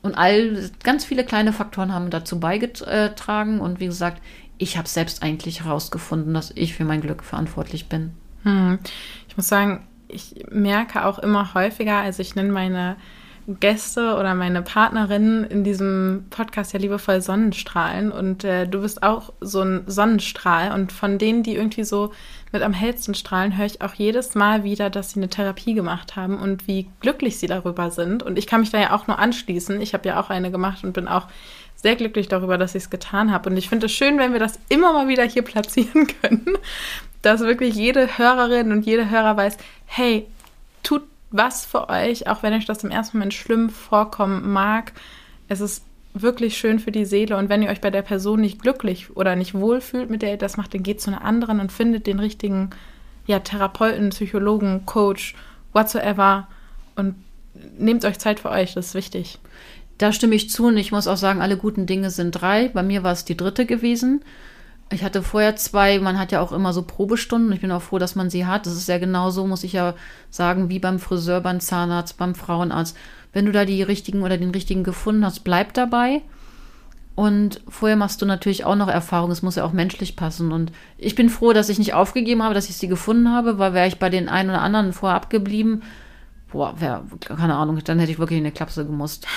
[0.01, 3.59] und all ganz viele kleine Faktoren haben dazu beigetragen.
[3.59, 4.21] Und wie gesagt,
[4.57, 8.13] ich habe selbst eigentlich herausgefunden, dass ich für mein Glück verantwortlich bin.
[8.43, 8.79] Hm.
[9.27, 12.97] Ich muss sagen, ich merke auch immer häufiger, also ich nenne meine
[13.47, 18.11] Gäste oder meine Partnerinnen in diesem Podcast ja liebevoll Sonnenstrahlen.
[18.11, 20.71] Und äh, du bist auch so ein Sonnenstrahl.
[20.71, 22.11] Und von denen, die irgendwie so
[22.51, 26.15] mit am hellsten strahlen, höre ich auch jedes Mal wieder, dass sie eine Therapie gemacht
[26.15, 28.23] haben und wie glücklich sie darüber sind.
[28.23, 29.81] Und ich kann mich da ja auch nur anschließen.
[29.81, 31.27] Ich habe ja auch eine gemacht und bin auch
[31.81, 34.39] sehr glücklich darüber, dass ich es getan habe und ich finde es schön, wenn wir
[34.39, 36.57] das immer mal wieder hier platzieren können,
[37.21, 40.27] dass wirklich jede Hörerin und jeder Hörer weiß, hey,
[40.83, 44.91] tut was für euch, auch wenn euch das im ersten Moment schlimm vorkommen mag.
[45.47, 48.61] Es ist wirklich schön für die Seele und wenn ihr euch bei der Person nicht
[48.61, 51.71] glücklich oder nicht wohlfühlt, mit der ihr das macht, dann geht zu einer anderen und
[51.71, 52.71] findet den richtigen
[53.27, 55.35] ja, Therapeuten, Psychologen, Coach,
[55.71, 56.47] whatsoever
[56.95, 57.15] und
[57.77, 59.39] nehmt euch Zeit für euch, das ist wichtig.
[60.01, 62.69] Da stimme ich zu und ich muss auch sagen, alle guten Dinge sind drei.
[62.69, 64.23] Bei mir war es die dritte gewesen.
[64.91, 67.51] Ich hatte vorher zwei, man hat ja auch immer so Probestunden.
[67.51, 68.65] Ich bin auch froh, dass man sie hat.
[68.65, 69.93] Das ist ja genauso, muss ich ja
[70.31, 72.97] sagen, wie beim Friseur, beim Zahnarzt, beim Frauenarzt.
[73.31, 76.23] Wenn du da die richtigen oder den richtigen gefunden hast, bleib dabei.
[77.13, 79.29] Und vorher machst du natürlich auch noch Erfahrung.
[79.29, 80.51] Es muss ja auch menschlich passen.
[80.51, 83.75] Und ich bin froh, dass ich nicht aufgegeben habe, dass ich sie gefunden habe, weil
[83.75, 85.83] wäre ich bei den einen oder anderen vorher abgeblieben,
[86.51, 89.27] boah, wäre, keine Ahnung, dann hätte ich wirklich in eine Klapse gemusst.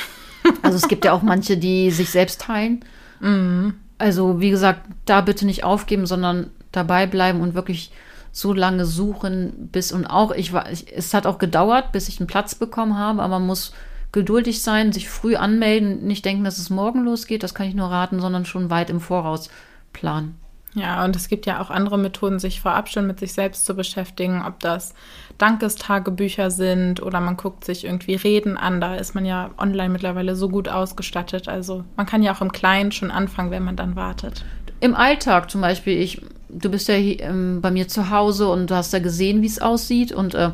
[0.63, 2.85] Also es gibt ja auch manche, die sich selbst heilen.
[3.21, 3.75] Mhm.
[3.99, 7.93] Also, wie gesagt, da bitte nicht aufgeben, sondern dabei bleiben und wirklich
[8.33, 12.19] so lange suchen, bis und auch, ich war, ich, es hat auch gedauert, bis ich
[12.19, 13.73] einen Platz bekommen habe, aber man muss
[14.11, 17.91] geduldig sein, sich früh anmelden, nicht denken, dass es morgen losgeht, das kann ich nur
[17.91, 19.51] raten, sondern schon weit im Voraus
[19.93, 20.37] planen.
[20.75, 23.75] Ja, und es gibt ja auch andere Methoden, sich vorab schon mit sich selbst zu
[23.75, 24.95] beschäftigen, ob das
[25.39, 28.81] Dankestagebücher sind oder man guckt sich irgendwie Reden an.
[28.81, 31.49] Da ist man ja online mittlerweile so gut ausgestattet.
[31.49, 34.45] Also man kann ja auch im Kleinen schon anfangen, wenn man dann wartet.
[34.81, 38.69] Im Alltag zum Beispiel, ich, du bist ja hier, ähm, bei mir zu Hause und
[38.71, 40.51] du hast ja gesehen, wie es aussieht und äh,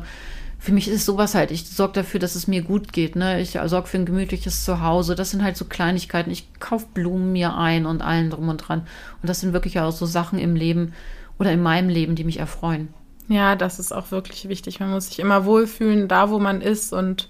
[0.61, 3.15] für mich ist sowas halt, ich sorge dafür, dass es mir gut geht.
[3.15, 3.41] Ne?
[3.41, 5.15] Ich sorge für ein gemütliches Zuhause.
[5.15, 6.29] Das sind halt so Kleinigkeiten.
[6.29, 8.81] Ich kaufe Blumen mir ein und allen drum und dran.
[9.23, 10.93] Und das sind wirklich auch so Sachen im Leben
[11.39, 12.89] oder in meinem Leben, die mich erfreuen.
[13.27, 14.79] Ja, das ist auch wirklich wichtig.
[14.79, 17.27] Man muss sich immer wohlfühlen, da wo man ist und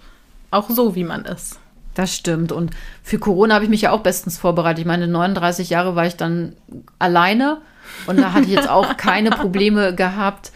[0.50, 1.58] auch so, wie man ist.
[1.94, 2.52] Das stimmt.
[2.52, 4.80] Und für Corona habe ich mich ja auch bestens vorbereitet.
[4.80, 6.58] Ich meine, 39 Jahre war ich dann
[7.00, 7.62] alleine
[8.08, 10.52] und da hatte ich jetzt auch keine Probleme gehabt,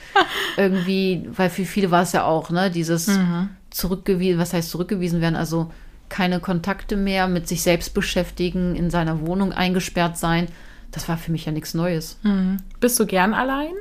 [0.58, 3.50] irgendwie, weil für viele war es ja auch, ne, dieses mhm.
[3.70, 5.72] zurückgewiesen, was heißt zurückgewiesen werden, also
[6.10, 10.48] keine Kontakte mehr, mit sich selbst beschäftigen, in seiner Wohnung eingesperrt sein.
[10.92, 12.20] Das war für mich ja nichts Neues.
[12.24, 12.58] Mhm.
[12.80, 13.74] Bist du gern allein?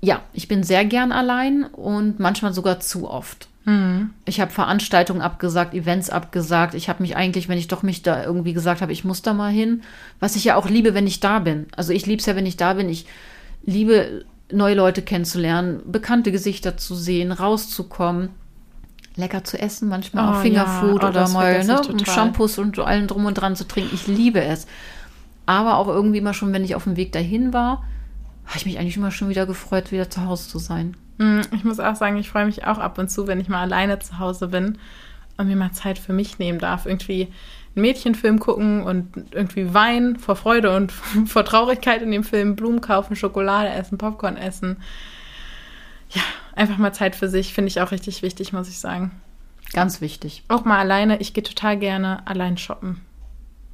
[0.00, 3.48] Ja, ich bin sehr gern allein und manchmal sogar zu oft.
[3.64, 4.10] Mhm.
[4.26, 6.74] Ich habe Veranstaltungen abgesagt, Events abgesagt.
[6.74, 9.32] Ich habe mich eigentlich, wenn ich doch mich da irgendwie gesagt habe, ich muss da
[9.32, 9.82] mal hin,
[10.20, 11.66] was ich ja auch liebe, wenn ich da bin.
[11.76, 12.88] Also ich liebe es ja, wenn ich da bin.
[12.88, 13.06] Ich
[13.64, 18.30] liebe neue Leute kennenzulernen, bekannte Gesichter zu sehen, rauszukommen,
[19.16, 21.08] lecker zu essen, manchmal oh, auch Fingerfood ja.
[21.08, 23.94] oh, oder mal ne, Shampoos und allen drum und dran zu trinken.
[23.94, 24.66] Ich liebe es.
[25.46, 27.84] Aber auch irgendwie mal schon, wenn ich auf dem Weg dahin war,
[28.46, 30.96] habe ich mich eigentlich immer schon wieder gefreut, wieder zu Hause zu sein.
[31.18, 33.62] Mm, ich muss auch sagen, ich freue mich auch ab und zu, wenn ich mal
[33.62, 34.78] alleine zu Hause bin
[35.36, 36.86] und mir mal Zeit für mich nehmen darf.
[36.86, 37.32] Irgendwie
[37.74, 40.92] einen Mädchenfilm gucken und irgendwie weinen vor Freude und
[41.26, 44.76] vor Traurigkeit in dem Film, Blumen kaufen, Schokolade essen, Popcorn essen.
[46.10, 46.22] Ja,
[46.54, 49.10] einfach mal Zeit für sich, finde ich auch richtig wichtig, muss ich sagen.
[49.72, 50.44] Ganz wichtig.
[50.48, 51.20] Auch mal alleine.
[51.20, 53.00] Ich gehe total gerne allein shoppen.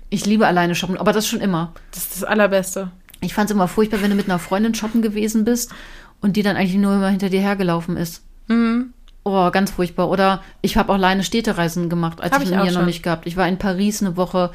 [0.09, 1.73] Ich liebe alleine shoppen, aber das schon immer.
[1.91, 2.91] Das ist das Allerbeste.
[3.21, 5.75] Ich fand es immer furchtbar, wenn du mit einer Freundin shoppen gewesen bist
[6.21, 8.23] und die dann eigentlich nur immer hinter dir hergelaufen ist.
[8.49, 8.93] Mhm.
[9.25, 10.09] Oh, ganz furchtbar.
[10.09, 13.27] Oder ich habe auch alleine Städtereisen gemacht, als hab ich, ich hier noch nicht gehabt.
[13.27, 14.51] Ich war in Paris eine Woche.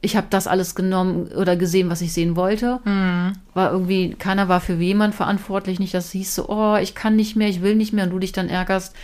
[0.00, 2.80] Ich habe das alles genommen oder gesehen, was ich sehen wollte.
[2.84, 3.32] Mhm.
[3.54, 5.78] War irgendwie, keiner war für jemand verantwortlich.
[5.78, 8.10] Nicht, dass es hieß so, oh, ich kann nicht mehr, ich will nicht mehr und
[8.10, 8.94] du dich dann ärgerst.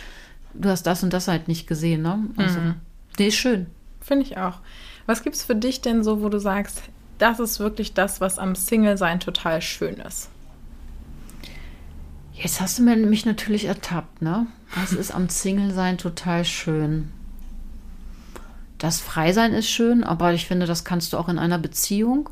[0.53, 2.19] Du hast das und das halt nicht gesehen, ne?
[2.37, 2.75] Also, mhm.
[3.19, 3.67] nee, ist schön.
[3.99, 4.59] Finde ich auch.
[5.05, 6.81] Was gibt es für dich denn so, wo du sagst,
[7.17, 10.29] das ist wirklich das, was am Single-Sein total schön ist?
[12.35, 14.47] Jetzt hast du mich natürlich ertappt, ne?
[14.75, 17.11] Das ist am Single-Sein total schön.
[18.77, 22.29] Das Freisein ist schön, aber ich finde, das kannst du auch in einer Beziehung.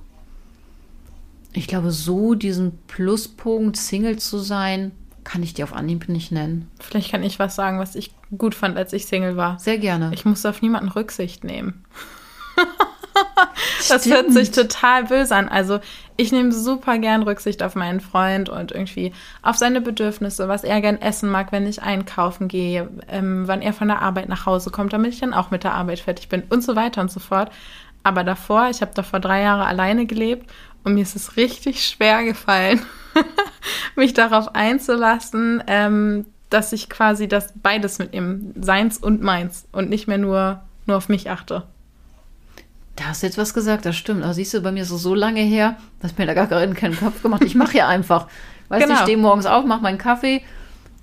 [1.54, 4.92] Ich glaube, so diesen Pluspunkt, Single zu sein,
[5.24, 6.70] kann ich dir auf Anhieb nicht nennen.
[6.82, 9.58] Vielleicht kann ich was sagen, was ich gut fand, als ich Single war.
[9.60, 10.12] Sehr gerne.
[10.14, 11.86] Ich musste auf niemanden Rücksicht nehmen.
[13.90, 15.50] das hört sich total böse an.
[15.50, 15.80] Also
[16.18, 20.82] ich nehme super gern Rücksicht auf meinen Freund und irgendwie auf seine Bedürfnisse, was er
[20.82, 24.70] gern essen mag, wenn ich einkaufen gehe, ähm, wann er von der Arbeit nach Hause
[24.70, 27.20] kommt, damit ich dann auch mit der Arbeit fertig bin und so weiter und so
[27.20, 27.52] fort.
[28.04, 30.50] Aber davor, ich habe davor drei Jahre alleine gelebt
[30.84, 32.82] und mir ist es richtig schwer gefallen,
[33.96, 39.90] mich darauf einzulassen, ähm, dass ich quasi das beides mit ihm, seins und meins und
[39.90, 41.64] nicht mehr nur, nur auf mich achte.
[42.96, 44.24] Da hast du jetzt was gesagt, das stimmt.
[44.24, 46.98] Aber siehst du, bei mir ist es so lange her, dass mir da gar keinen
[46.98, 47.44] Kopf gemacht.
[47.44, 48.28] Ich mache ja einfach.
[48.70, 49.00] Weißt du, genau.
[49.00, 50.42] ich stehe morgens auf, mache meinen Kaffee,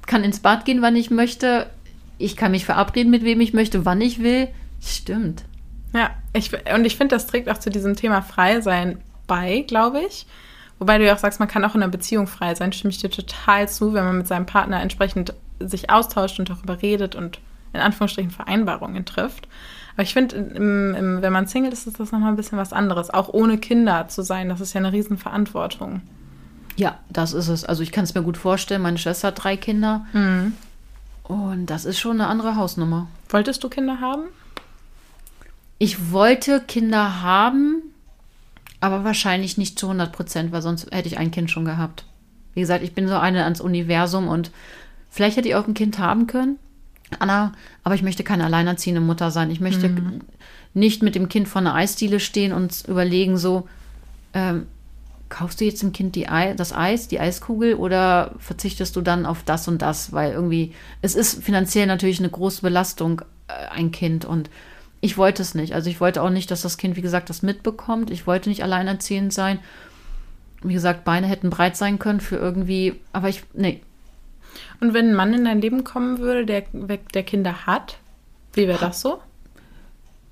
[0.07, 1.69] kann ins Bad gehen, wann ich möchte.
[2.19, 4.49] Ich kann mich verabreden, mit wem ich möchte, wann ich will.
[4.81, 5.45] Stimmt.
[5.93, 10.27] Ja, ich, und ich finde, das trägt auch zu diesem Thema Freisein bei, glaube ich.
[10.79, 12.73] Wobei du ja auch sagst, man kann auch in einer Beziehung frei sein.
[12.73, 16.81] Stimme ich dir total zu, wenn man mit seinem Partner entsprechend sich austauscht und darüber
[16.81, 17.39] redet und
[17.73, 19.47] in Anführungsstrichen Vereinbarungen trifft.
[20.01, 20.35] Aber ich finde,
[21.21, 23.11] wenn man Single ist, ist das nochmal ein bisschen was anderes.
[23.11, 26.01] Auch ohne Kinder zu sein, das ist ja eine Riesenverantwortung.
[26.77, 27.67] Ja, das ist es.
[27.67, 28.81] Also ich kann es mir gut vorstellen.
[28.81, 30.07] Meine Schwester hat drei Kinder.
[30.15, 30.55] Mhm.
[31.25, 33.09] Und das ist schon eine andere Hausnummer.
[33.29, 34.23] Wolltest du Kinder haben?
[35.77, 37.83] Ich wollte Kinder haben,
[38.81, 42.07] aber wahrscheinlich nicht zu 100 Prozent, weil sonst hätte ich ein Kind schon gehabt.
[42.55, 44.51] Wie gesagt, ich bin so eine ans Universum und
[45.11, 46.59] vielleicht hätte ich auch ein Kind haben können.
[47.19, 49.51] Anna, aber ich möchte keine alleinerziehende Mutter sein.
[49.51, 50.21] Ich möchte mhm.
[50.75, 53.69] nicht mit dem Kind vor einer Eisdiele stehen und überlegen, so,
[54.33, 54.67] ähm,
[55.29, 59.25] kaufst du jetzt dem Kind die Ei, das Eis, die Eiskugel oder verzichtest du dann
[59.25, 60.13] auf das und das?
[60.13, 64.25] Weil irgendwie, es ist finanziell natürlich eine große Belastung, äh, ein Kind.
[64.25, 64.51] Und
[65.01, 65.73] ich wollte es nicht.
[65.75, 68.11] Also ich wollte auch nicht, dass das Kind, wie gesagt, das mitbekommt.
[68.11, 69.61] Ich wollte nicht alleinerziehend sein.
[70.63, 73.81] Wie gesagt, Beine hätten breit sein können für irgendwie, aber ich, nee,
[74.81, 76.65] und wenn ein Mann in dein Leben kommen würde, der,
[77.15, 77.99] der Kinder hat,
[78.53, 79.21] wie wäre das so?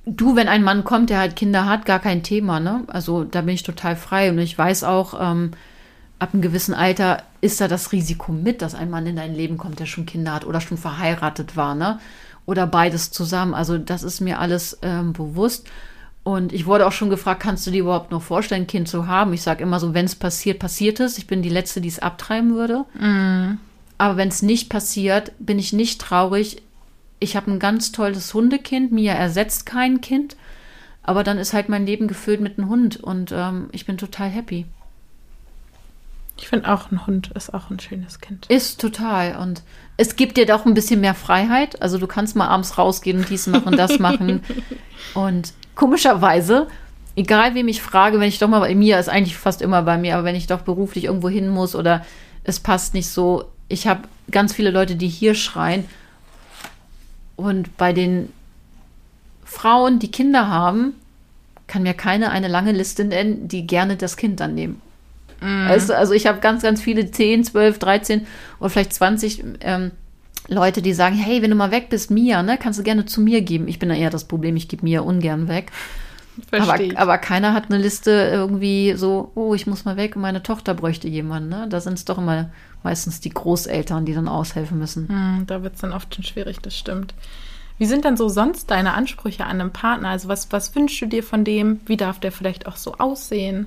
[0.06, 2.84] Du, wenn ein Mann kommt, der halt Kinder hat, gar kein Thema, ne?
[2.86, 5.52] Also da bin ich total frei und ich weiß auch, ähm,
[6.18, 9.58] ab einem gewissen Alter ist da das Risiko mit, dass ein Mann in dein Leben
[9.58, 12.00] kommt, der schon Kinder hat oder schon verheiratet war, ne?
[12.46, 13.52] Oder beides zusammen.
[13.52, 15.68] Also das ist mir alles ähm, bewusst.
[16.24, 19.06] Und ich wurde auch schon gefragt, kannst du dir überhaupt noch vorstellen, ein Kind zu
[19.06, 19.32] haben?
[19.32, 21.18] Ich sage immer so, wenn es passiert, passiert es.
[21.18, 22.84] Ich bin die Letzte, die es abtreiben würde.
[22.98, 23.58] Mhm.
[23.98, 26.62] Aber wenn es nicht passiert, bin ich nicht traurig.
[27.18, 28.92] Ich habe ein ganz tolles Hundekind.
[28.92, 30.36] Mia ersetzt kein Kind.
[31.02, 32.98] Aber dann ist halt mein Leben gefüllt mit einem Hund.
[32.98, 34.66] Und ähm, ich bin total happy.
[36.36, 38.46] Ich finde auch, ein Hund ist auch ein schönes Kind.
[38.46, 39.36] Ist total.
[39.36, 39.62] Und
[39.96, 41.82] es gibt dir doch ein bisschen mehr Freiheit.
[41.82, 44.42] Also du kannst mal abends rausgehen und dies machen, das machen.
[45.14, 46.68] Und komischerweise,
[47.16, 49.96] egal wem ich frage, wenn ich doch mal bei mir, ist eigentlich fast immer bei
[49.96, 52.04] mir, aber wenn ich doch beruflich irgendwo hin muss oder
[52.44, 55.84] es passt nicht so, ich habe ganz viele Leute, die hier schreien.
[57.36, 58.32] Und bei den
[59.44, 60.94] Frauen, die Kinder haben,
[61.66, 64.80] kann mir keine eine lange Liste nennen, die gerne das Kind dann nehmen.
[65.40, 65.68] Mhm.
[65.86, 68.26] Du, also ich habe ganz, ganz viele 10, 12, 13
[68.58, 69.92] oder vielleicht 20 ähm,
[70.48, 73.20] Leute, die sagen, hey, wenn du mal weg bist, Mia, ne, kannst du gerne zu
[73.20, 73.68] mir geben.
[73.68, 75.70] Ich bin da eher das Problem, ich gebe Mia ungern weg.
[76.50, 76.98] Aber, Verstehe ich.
[76.98, 80.74] aber keiner hat eine Liste irgendwie so, oh, ich muss mal weg und meine Tochter
[80.74, 81.48] bräuchte jemanden.
[81.48, 81.66] Ne?
[81.68, 82.50] Da sind es doch immer
[82.82, 85.08] meistens die Großeltern, die dann aushelfen müssen.
[85.08, 87.14] Hm, da wird es dann oft schon schwierig, das stimmt.
[87.78, 90.08] Wie sind denn so sonst deine Ansprüche an einen Partner?
[90.08, 91.80] Also was, was wünschst du dir von dem?
[91.86, 93.66] Wie darf der vielleicht auch so aussehen?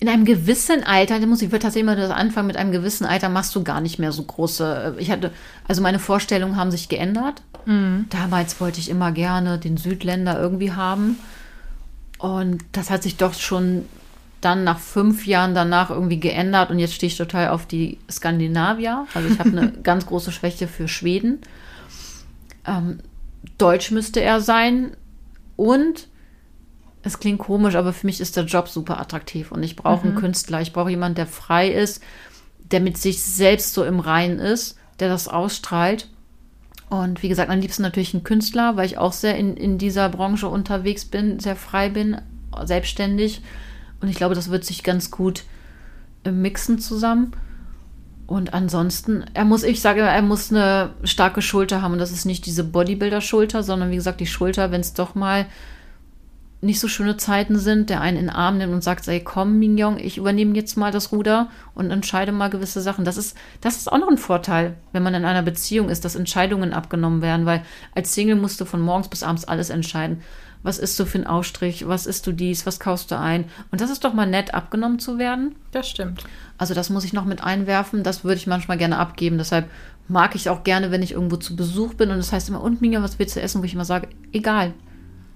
[0.00, 3.06] In einem gewissen Alter, da muss ich würde tatsächlich mal das anfangen, mit einem gewissen
[3.06, 4.94] Alter machst du gar nicht mehr so große.
[4.98, 5.30] äh, Ich hatte,
[5.66, 7.42] also meine Vorstellungen haben sich geändert.
[8.10, 11.18] Damals wollte ich immer gerne den Südländer irgendwie haben.
[12.18, 13.86] Und das hat sich doch schon
[14.42, 16.70] dann nach fünf Jahren danach irgendwie geändert.
[16.70, 19.06] Und jetzt stehe ich total auf die Skandinavier.
[19.14, 21.40] Also ich habe eine ganz große Schwäche für Schweden.
[22.66, 22.98] Ähm,
[23.56, 24.90] Deutsch müsste er sein.
[25.56, 26.08] Und
[27.04, 29.52] es klingt komisch, aber für mich ist der Job super attraktiv.
[29.52, 30.62] Und ich brauche einen Künstler.
[30.62, 32.02] Ich brauche jemanden, der frei ist,
[32.58, 36.08] der mit sich selbst so im Reinen ist, der das ausstrahlt.
[36.88, 40.08] Und wie gesagt, am liebsten natürlich ein Künstler, weil ich auch sehr in, in dieser
[40.08, 42.20] Branche unterwegs bin, sehr frei bin,
[42.64, 43.42] selbstständig.
[44.00, 45.44] Und ich glaube, das wird sich ganz gut
[46.24, 47.32] äh, mixen zusammen.
[48.26, 51.92] Und ansonsten, er muss, ich sage, er muss eine starke Schulter haben.
[51.92, 55.44] Und das ist nicht diese Bodybuilder-Schulter, sondern wie gesagt, die Schulter, wenn es doch mal
[56.64, 59.58] nicht so schöne Zeiten sind, der einen in den Arm nimmt und sagt, ey, komm,
[59.58, 63.04] Mignon, ich übernehme jetzt mal das Ruder und entscheide mal gewisse Sachen.
[63.04, 66.16] Das ist, das ist auch noch ein Vorteil, wenn man in einer Beziehung ist, dass
[66.16, 67.62] Entscheidungen abgenommen werden, weil
[67.94, 70.22] als Single musst du von morgens bis abends alles entscheiden.
[70.62, 71.86] Was isst du für einen Ausstrich?
[71.86, 72.64] Was isst du dies?
[72.64, 73.44] Was kaufst du ein?
[73.70, 75.56] Und das ist doch mal nett, abgenommen zu werden.
[75.72, 76.24] Das stimmt.
[76.56, 78.02] Also das muss ich noch mit einwerfen.
[78.02, 79.36] Das würde ich manchmal gerne abgeben.
[79.36, 79.68] Deshalb
[80.08, 82.80] mag ich auch gerne, wenn ich irgendwo zu Besuch bin und das heißt immer, und
[82.80, 83.60] Mignon, was willst du essen?
[83.60, 84.72] Wo ich immer sage, egal.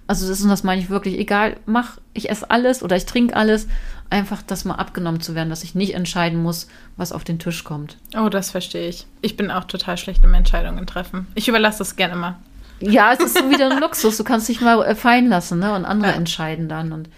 [0.08, 3.36] Also das, und das meine ich wirklich, egal, mach, ich esse alles oder ich trinke
[3.36, 3.68] alles.
[4.10, 6.66] Einfach, das mal abgenommen zu werden, dass ich nicht entscheiden muss,
[6.96, 7.98] was auf den Tisch kommt.
[8.18, 9.06] Oh, das verstehe ich.
[9.20, 11.26] Ich bin auch total schlecht im Entscheidungen treffen.
[11.34, 12.36] Ich überlasse das gerne mal.
[12.80, 14.16] Ja, es ist so wieder ein Luxus.
[14.16, 15.74] Du kannst dich mal äh, fallen lassen, ne?
[15.74, 16.16] Und andere Ja.
[16.16, 16.92] entscheiden dann.
[16.92, 17.10] Und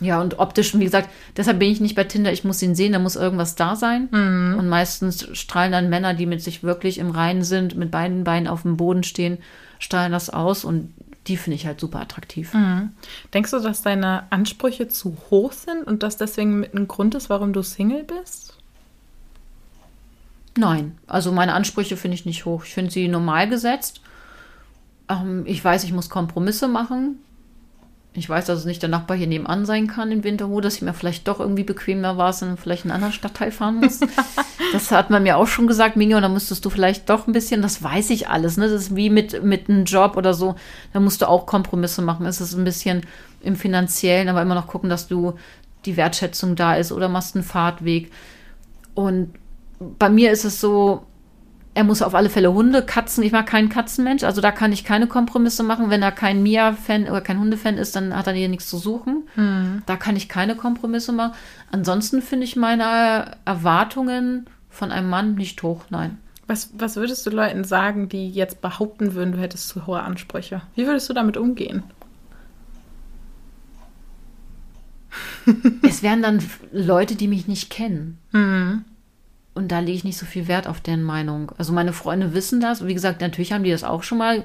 [0.00, 2.94] ja, und optisch, wie gesagt, deshalb bin ich nicht bei Tinder, ich muss ihn sehen,
[2.94, 4.06] da muss irgendwas da sein.
[4.08, 8.48] Und meistens strahlen dann Männer, die mit sich wirklich im Reinen sind, mit beiden Beinen
[8.48, 9.36] auf dem Boden stehen,
[9.78, 10.94] strahlen das aus und
[11.30, 12.52] die finde ich halt super attraktiv.
[13.32, 17.30] Denkst du, dass deine Ansprüche zu hoch sind und das deswegen mit ein Grund ist,
[17.30, 18.58] warum du Single bist?
[20.56, 22.64] Nein, also meine Ansprüche finde ich nicht hoch.
[22.64, 24.00] Ich finde sie normal gesetzt.
[25.08, 27.20] Ähm, ich weiß, ich muss Kompromisse machen.
[28.12, 30.82] Ich weiß, dass es nicht der Nachbar hier nebenan sein kann in Winterhude, dass ich
[30.82, 34.00] mir vielleicht doch irgendwie bequemer war, und vielleicht in einen anderen Stadtteil fahren muss.
[34.72, 37.62] das hat man mir auch schon gesagt, Mignon, da müsstest du vielleicht doch ein bisschen,
[37.62, 38.68] das weiß ich alles, ne?
[38.68, 40.56] Das ist wie mit, mit einem Job oder so,
[40.92, 42.26] da musst du auch Kompromisse machen.
[42.26, 43.02] Es ist ein bisschen
[43.42, 45.34] im Finanziellen, aber immer noch gucken, dass du
[45.84, 48.10] die Wertschätzung da ist oder machst einen Fahrtweg.
[48.94, 49.34] Und
[49.78, 51.06] bei mir ist es so,
[51.72, 53.22] er muss auf alle Fälle Hunde, Katzen.
[53.22, 55.88] Ich mag keinen Katzenmensch, also da kann ich keine Kompromisse machen.
[55.88, 59.28] Wenn er kein Mia-Fan oder kein Hundefan ist, dann hat er hier nichts zu suchen.
[59.86, 61.32] Da kann ich keine Kompromisse machen.
[61.70, 66.18] Ansonsten finde ich meine Erwartungen von einem Mann nicht hoch, nein.
[66.46, 70.62] Was, was würdest du Leuten sagen, die jetzt behaupten würden, du hättest zu hohe Ansprüche?
[70.74, 71.84] Wie würdest du damit umgehen?
[75.82, 76.42] Es wären dann
[76.72, 78.18] Leute, die mich nicht kennen.
[79.54, 81.52] Und da lege ich nicht so viel Wert auf deren Meinung.
[81.58, 82.86] Also meine Freunde wissen das.
[82.86, 84.44] Wie gesagt, natürlich haben die das auch schon mal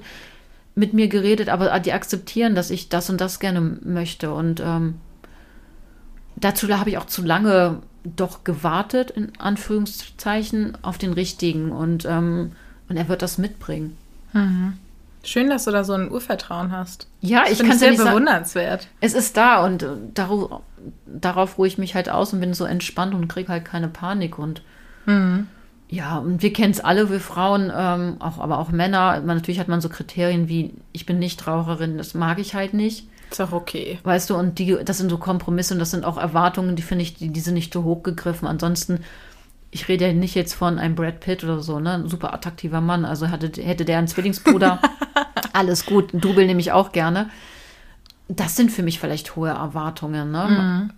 [0.73, 4.33] mit mir geredet, aber die akzeptieren, dass ich das und das gerne möchte.
[4.33, 4.95] Und ähm,
[6.35, 11.71] dazu habe ich auch zu lange doch gewartet, in Anführungszeichen, auf den richtigen.
[11.71, 12.51] Und, ähm,
[12.89, 13.97] und er wird das mitbringen.
[15.23, 17.07] Schön, dass du da so ein Urvertrauen hast.
[17.21, 18.09] Ja, Das ich finde kann es ja sehr sagen.
[18.09, 18.87] bewundernswert.
[19.01, 20.61] Es ist da und äh, darauf,
[21.05, 24.37] darauf ruhe ich mich halt aus und bin so entspannt und kriege halt keine Panik
[24.37, 24.61] und
[25.89, 29.21] ja, und wir kennen es alle, wir Frauen, ähm, auch, aber auch Männer.
[29.21, 33.07] Man, natürlich hat man so Kriterien wie, ich bin Nichtraucherin, das mag ich halt nicht.
[33.29, 33.99] Ist auch okay.
[34.03, 37.03] Weißt du, und die, das sind so Kompromisse und das sind auch Erwartungen, die finde
[37.03, 38.47] ich, die, die sind nicht zu hoch gegriffen.
[38.47, 39.03] Ansonsten,
[39.71, 41.93] ich rede ja nicht jetzt von einem Brad Pitt oder so, ne?
[41.93, 43.05] Ein super attraktiver Mann.
[43.05, 44.79] Also hatte, hätte der einen Zwillingsbruder,
[45.53, 46.09] alles gut.
[46.13, 47.29] Double nehme ich auch gerne.
[48.27, 50.89] Das sind für mich vielleicht hohe Erwartungen, ne?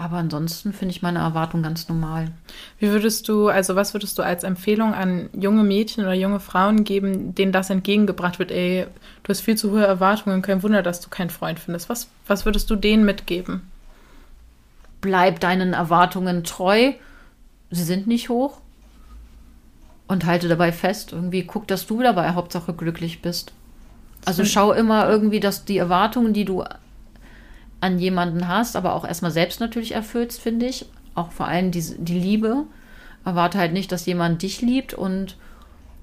[0.00, 2.30] Aber ansonsten finde ich meine Erwartungen ganz normal.
[2.78, 6.84] Wie würdest du, also was würdest du als Empfehlung an junge Mädchen oder junge Frauen
[6.84, 8.86] geben, denen das entgegengebracht wird, ey,
[9.24, 11.88] du hast viel zu hohe Erwartungen, kein Wunder, dass du keinen Freund findest.
[11.88, 13.62] Was, was würdest du denen mitgeben?
[15.00, 16.92] Bleib deinen Erwartungen treu.
[17.72, 18.60] Sie sind nicht hoch.
[20.06, 23.52] Und halte dabei fest, irgendwie guck, dass du dabei Hauptsache glücklich bist.
[24.24, 26.62] Also schau immer irgendwie, dass die Erwartungen, die du
[27.80, 30.86] an jemanden hast, aber auch erstmal selbst natürlich erfüllst, finde ich.
[31.14, 32.64] Auch vor allem die, die Liebe.
[33.24, 35.36] Erwarte halt nicht, dass jemand dich liebt und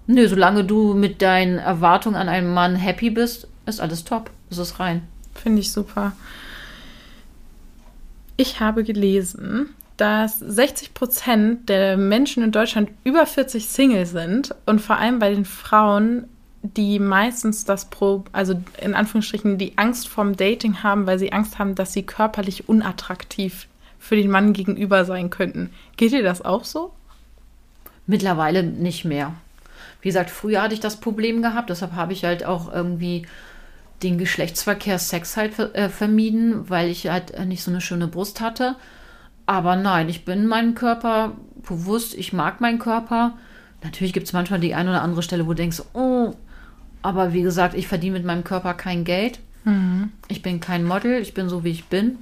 [0.08, 4.30] nö, solange du mit deinen Erwartungen an einen Mann happy bist, ist alles top.
[4.50, 5.08] Es ist rein.
[5.34, 6.14] Finde ich super.
[8.38, 14.82] Ich habe gelesen, dass 60 Prozent der Menschen in Deutschland über 40 Single sind und
[14.82, 16.28] vor allem bei den Frauen,
[16.74, 21.60] die meistens das Pro, also in Anführungsstrichen die Angst vorm Dating haben, weil sie Angst
[21.60, 23.68] haben, dass sie körperlich unattraktiv
[24.00, 25.72] für den Mann gegenüber sein könnten.
[25.98, 26.94] Geht dir das auch so?
[28.08, 29.34] Mittlerweile nicht mehr.
[30.02, 33.26] Wie gesagt, früher hatte ich das Problem gehabt, deshalb habe ich halt auch irgendwie
[34.04, 38.76] den Geschlechtsverkehr, Sex halt äh, vermieden, weil ich halt nicht so eine schöne Brust hatte.
[39.46, 41.34] Aber nein, ich bin meinem Körper
[41.68, 43.34] bewusst, ich mag meinen Körper.
[43.84, 46.34] Natürlich gibt es manchmal die ein oder andere Stelle, wo du denkst, oh,
[47.06, 49.40] aber wie gesagt, ich verdiene mit meinem Körper kein Geld.
[50.28, 52.18] Ich bin kein Model, ich bin so, wie ich bin.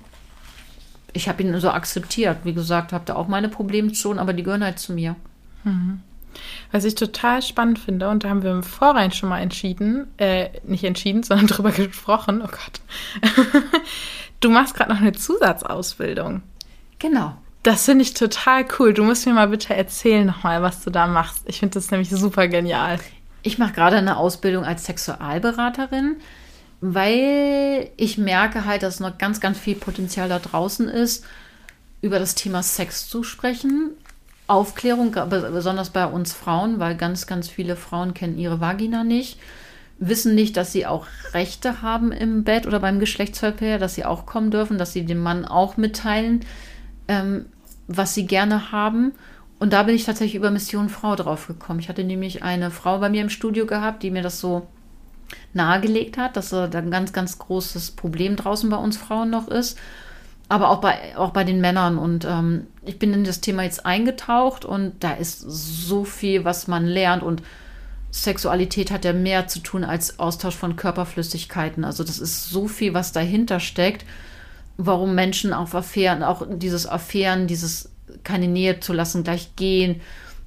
[1.13, 2.39] Ich habe ihn so akzeptiert.
[2.43, 5.15] Wie gesagt, habe da auch meine Probleme schon, aber die gehören halt zu mir.
[6.71, 10.49] Was ich total spannend finde, und da haben wir im Vorrein schon mal entschieden, äh,
[10.63, 12.81] nicht entschieden, sondern drüber gesprochen, oh Gott.
[14.39, 16.41] du machst gerade noch eine Zusatzausbildung.
[16.99, 17.35] Genau.
[17.61, 18.93] Das finde ich total cool.
[18.93, 21.43] Du musst mir mal bitte erzählen nochmal, was du da machst.
[21.45, 22.99] Ich finde das nämlich super genial.
[23.43, 26.15] Ich mache gerade eine Ausbildung als Sexualberaterin,
[26.79, 31.25] weil ich merke halt, dass noch ganz, ganz viel Potenzial da draußen ist,
[32.01, 33.91] über das Thema Sex zu sprechen.
[34.47, 39.39] Aufklärung, besonders bei uns Frauen, weil ganz, ganz viele Frauen kennen ihre Vagina nicht,
[39.99, 44.25] wissen nicht, dass sie auch Rechte haben im Bett oder beim Geschlechtsverkehr, dass sie auch
[44.25, 46.41] kommen dürfen, dass sie dem Mann auch mitteilen,
[47.07, 47.45] ähm,
[47.87, 49.13] was sie gerne haben.
[49.63, 51.79] Und da bin ich tatsächlich über Mission Frau drauf gekommen.
[51.79, 54.67] Ich hatte nämlich eine Frau bei mir im Studio gehabt, die mir das so
[55.53, 59.79] nahegelegt hat, dass da ein ganz, ganz großes Problem draußen bei uns Frauen noch ist.
[60.49, 61.97] Aber auch bei, auch bei den Männern.
[61.97, 66.67] Und ähm, ich bin in das Thema jetzt eingetaucht und da ist so viel, was
[66.67, 67.23] man lernt.
[67.23, 67.41] Und
[68.11, 71.85] Sexualität hat ja mehr zu tun als Austausch von Körperflüssigkeiten.
[71.85, 74.03] Also das ist so viel, was dahinter steckt,
[74.75, 77.92] warum Menschen auf Affären, auch dieses Affären, dieses
[78.23, 80.01] keine Nähe zu lassen, gleich gehen,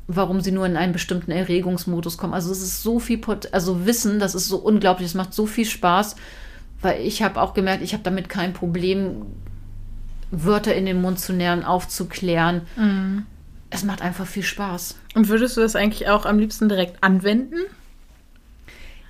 [0.06, 2.34] warum sie nur in einen bestimmten Erregungsmodus kommen.
[2.34, 5.46] Also es ist so viel, Pot also Wissen, das ist so unglaublich, es macht so
[5.46, 6.16] viel Spaß,
[6.80, 9.22] weil ich habe auch gemerkt, ich habe damit kein Problem,
[10.30, 12.62] Wörter in den Mund zu nähern, aufzuklären.
[13.70, 14.96] Es macht einfach viel Spaß.
[15.14, 17.58] Und würdest du das eigentlich auch am liebsten direkt anwenden?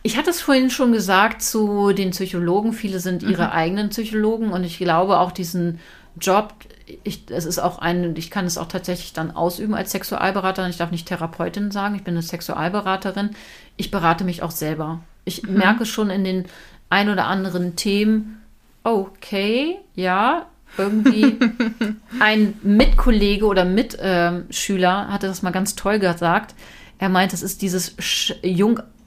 [0.02, 2.72] Ich hatte es vorhin schon gesagt zu den Psychologen.
[2.72, 5.80] Viele sind ihre eigenen Psychologen und ich glaube auch diesen
[6.20, 6.54] Job,
[7.03, 10.70] ich, es ist auch ein, ich kann es auch tatsächlich dann ausüben als Sexualberaterin.
[10.70, 13.30] Ich darf nicht Therapeutin sagen, ich bin eine Sexualberaterin.
[13.76, 15.01] Ich berate mich auch selber.
[15.24, 16.45] Ich merke schon in den
[16.89, 18.41] ein oder anderen Themen,
[18.84, 20.47] okay, ja,
[20.78, 21.39] irgendwie
[22.20, 26.55] ein Mitkollege oder Mitschüler hatte das mal ganz toll gesagt.
[26.99, 28.34] Er meint, es ist dieses Sch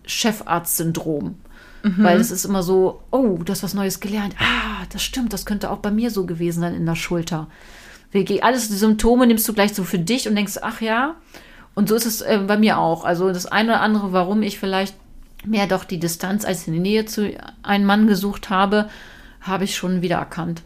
[0.10, 1.36] Jung-Chefarzt-Syndrom.
[2.04, 4.36] Weil es ist immer so, oh, du hast was Neues gelernt.
[4.40, 7.48] Ah, das stimmt, das könnte auch bei mir so gewesen sein in der Schulter.
[8.42, 11.16] Alles die Symptome nimmst du gleich so für dich und denkst, ach ja.
[11.76, 13.06] Und so ist es äh, bei mir auch.
[13.06, 14.96] Also das eine oder andere, warum ich vielleicht
[15.46, 17.32] mehr doch die Distanz als die Nähe zu
[17.64, 18.90] einem Mann gesucht habe,
[19.40, 20.64] habe ich schon wieder erkannt.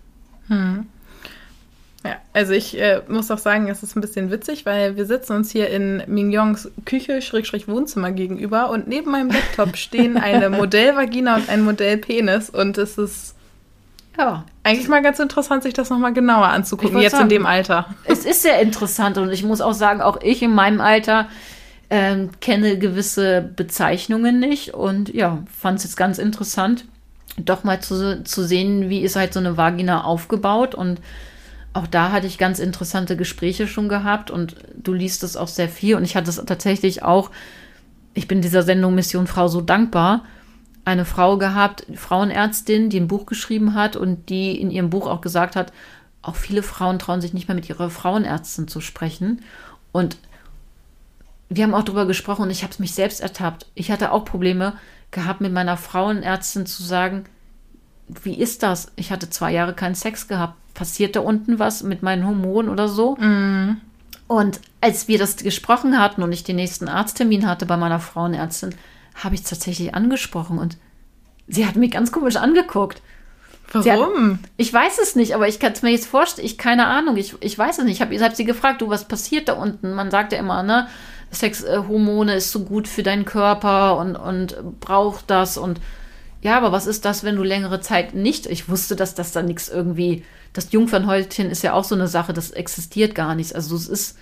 [2.05, 5.33] Ja, also ich äh, muss auch sagen, es ist ein bisschen witzig, weil wir sitzen
[5.33, 11.37] uns hier in Mignons Küche, Schrägstrich Wohnzimmer gegenüber und neben meinem Laptop stehen eine Modellvagina
[11.37, 13.35] und ein Modellpenis und es ist
[14.17, 17.95] Ja, eigentlich mal ganz interessant, sich das nochmal genauer anzugucken, jetzt in sagen, dem Alter.
[18.03, 21.29] es ist sehr interessant und ich muss auch sagen, auch ich in meinem Alter
[21.89, 26.83] ähm, kenne gewisse Bezeichnungen nicht und ja, fand es jetzt ganz interessant,
[27.37, 30.99] doch mal zu, zu sehen, wie ist halt so eine Vagina aufgebaut und
[31.73, 35.69] auch da hatte ich ganz interessante Gespräche schon gehabt und du liest es auch sehr
[35.69, 37.31] viel und ich hatte es tatsächlich auch,
[38.13, 40.23] ich bin dieser Sendung Mission Frau so dankbar,
[40.85, 45.21] eine Frau gehabt, Frauenärztin, die ein Buch geschrieben hat und die in ihrem Buch auch
[45.21, 45.73] gesagt hat,
[46.21, 49.41] auch viele Frauen trauen sich nicht mehr mit ihrer Frauenärztin zu sprechen
[49.91, 50.17] und
[51.49, 53.67] wir haben auch darüber gesprochen und ich habe es mich selbst ertappt.
[53.75, 54.73] Ich hatte auch Probleme
[55.11, 57.25] gehabt, mit meiner Frauenärztin zu sagen,
[58.07, 58.91] wie ist das?
[58.95, 60.55] Ich hatte zwei Jahre keinen Sex gehabt.
[60.73, 63.15] Passiert da unten was mit meinen Hormonen oder so?
[63.15, 63.77] Mm.
[64.27, 68.73] Und als wir das gesprochen hatten und ich den nächsten Arzttermin hatte bei meiner Frauenärztin,
[69.15, 70.77] habe ich es tatsächlich angesprochen und
[71.47, 73.01] sie hat mich ganz komisch angeguckt.
[73.71, 74.33] Warum?
[74.33, 76.45] Hat, ich weiß es nicht, aber ich kann es mir jetzt vorstellen.
[76.45, 77.17] Ich keine Ahnung.
[77.17, 77.95] Ich, ich weiß es nicht.
[77.95, 79.93] Ich habe hab sie gefragt, du, was passiert da unten?
[79.93, 80.87] Man sagt ja immer, ne,
[81.31, 85.79] Sexhormone ist so gut für deinen Körper und, und braucht das und
[86.43, 88.45] ja, aber was ist das, wenn du längere Zeit nicht?
[88.47, 90.25] Ich wusste, dass das da nichts irgendwie.
[90.51, 93.55] Das Jungfernhäutchen ist ja auch so eine Sache, das existiert gar nicht.
[93.55, 94.17] Also es ist,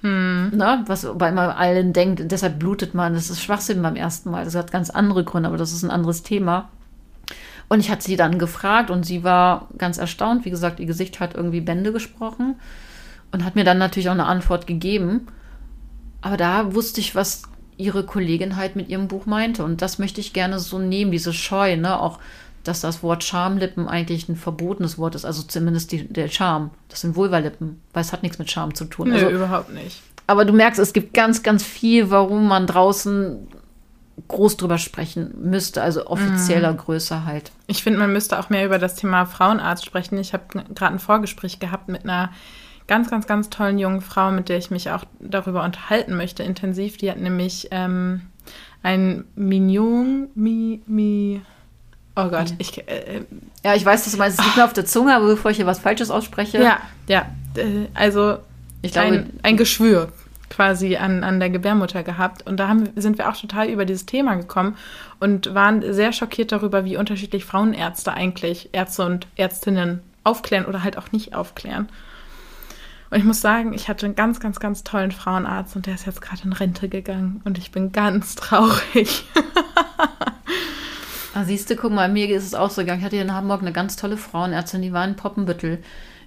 [0.00, 0.50] hm.
[0.56, 3.14] ne, was bei allen denkt, deshalb blutet man.
[3.14, 4.44] Das ist Schwachsinn beim ersten Mal.
[4.44, 6.68] Das hat ganz andere Gründe, aber das ist ein anderes Thema.
[7.68, 10.44] Und ich hatte sie dann gefragt und sie war ganz erstaunt.
[10.44, 12.56] Wie gesagt, ihr Gesicht hat irgendwie Bände gesprochen
[13.30, 15.28] und hat mir dann natürlich auch eine Antwort gegeben.
[16.22, 17.44] Aber da wusste ich, was
[17.76, 19.64] ihre Kollegin halt mit ihrem Buch meinte.
[19.64, 22.00] Und das möchte ich gerne so nehmen, diese Scheu, ne?
[22.00, 22.18] Auch,
[22.64, 25.24] dass das Wort Schamlippen eigentlich ein verbotenes Wort ist.
[25.24, 26.70] Also zumindest die, der Charme.
[26.88, 29.08] Das sind Vulvalippen, weil es hat nichts mit Charme zu tun.
[29.08, 30.00] Nö, also, überhaupt nicht.
[30.26, 33.48] Aber du merkst, es gibt ganz, ganz viel, warum man draußen
[34.28, 36.76] groß drüber sprechen müsste, also offizieller mm.
[36.76, 37.50] Größe halt.
[37.66, 40.18] Ich finde, man müsste auch mehr über das Thema Frauenarzt sprechen.
[40.18, 40.44] Ich habe
[40.74, 42.30] gerade ein Vorgespräch gehabt mit einer
[42.92, 46.98] ganz, ganz, ganz tollen jungen Frau, mit der ich mich auch darüber unterhalten möchte, intensiv.
[46.98, 48.20] Die hat nämlich ähm,
[48.82, 51.40] ein Mignon, mi, mi,
[52.16, 52.56] oh Gott, mhm.
[52.58, 53.24] ich, äh, äh,
[53.64, 55.56] ja, ich weiß, dass du meinst, es liegt mir auf der Zunge, aber bevor ich
[55.56, 56.62] hier was Falsches ausspreche.
[56.62, 58.36] Ja, ja, äh, also
[58.82, 60.12] ich glaube, ein, ein Geschwür
[60.50, 62.46] quasi an, an der Gebärmutter gehabt.
[62.46, 64.76] Und da haben, sind wir auch total über dieses Thema gekommen
[65.18, 70.98] und waren sehr schockiert darüber, wie unterschiedlich Frauenärzte eigentlich, Ärzte und Ärztinnen aufklären oder halt
[70.98, 71.88] auch nicht aufklären.
[73.12, 76.06] Und ich muss sagen, ich hatte einen ganz, ganz, ganz tollen Frauenarzt und der ist
[76.06, 79.26] jetzt gerade in Rente gegangen und ich bin ganz traurig.
[81.34, 83.00] ah, siehst du, guck mal, mir ist es auch so gegangen.
[83.00, 85.80] Ich hatte hier in Hamburg eine ganz tolle Frauenärztin, die war in Poppenbüttel.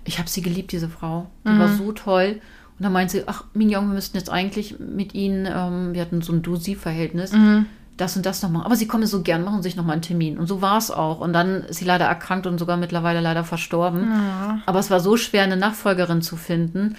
[0.03, 1.25] Ich habe sie geliebt, diese Frau.
[1.43, 1.59] Die mhm.
[1.59, 2.39] war so toll.
[2.77, 6.21] Und dann meinte sie, ach, Mignon, wir müssten jetzt eigentlich mit Ihnen, ähm, wir hatten
[6.21, 7.65] so ein Du-Sie-Verhältnis, mhm
[7.97, 8.65] das und das noch machen.
[8.65, 10.37] Aber sie kommen so gern, machen sich noch mal einen Termin.
[10.37, 11.19] Und so war es auch.
[11.19, 14.11] Und dann ist sie leider erkrankt und sogar mittlerweile leider verstorben.
[14.11, 14.59] Ja.
[14.65, 16.95] Aber es war so schwer, eine Nachfolgerin zu finden.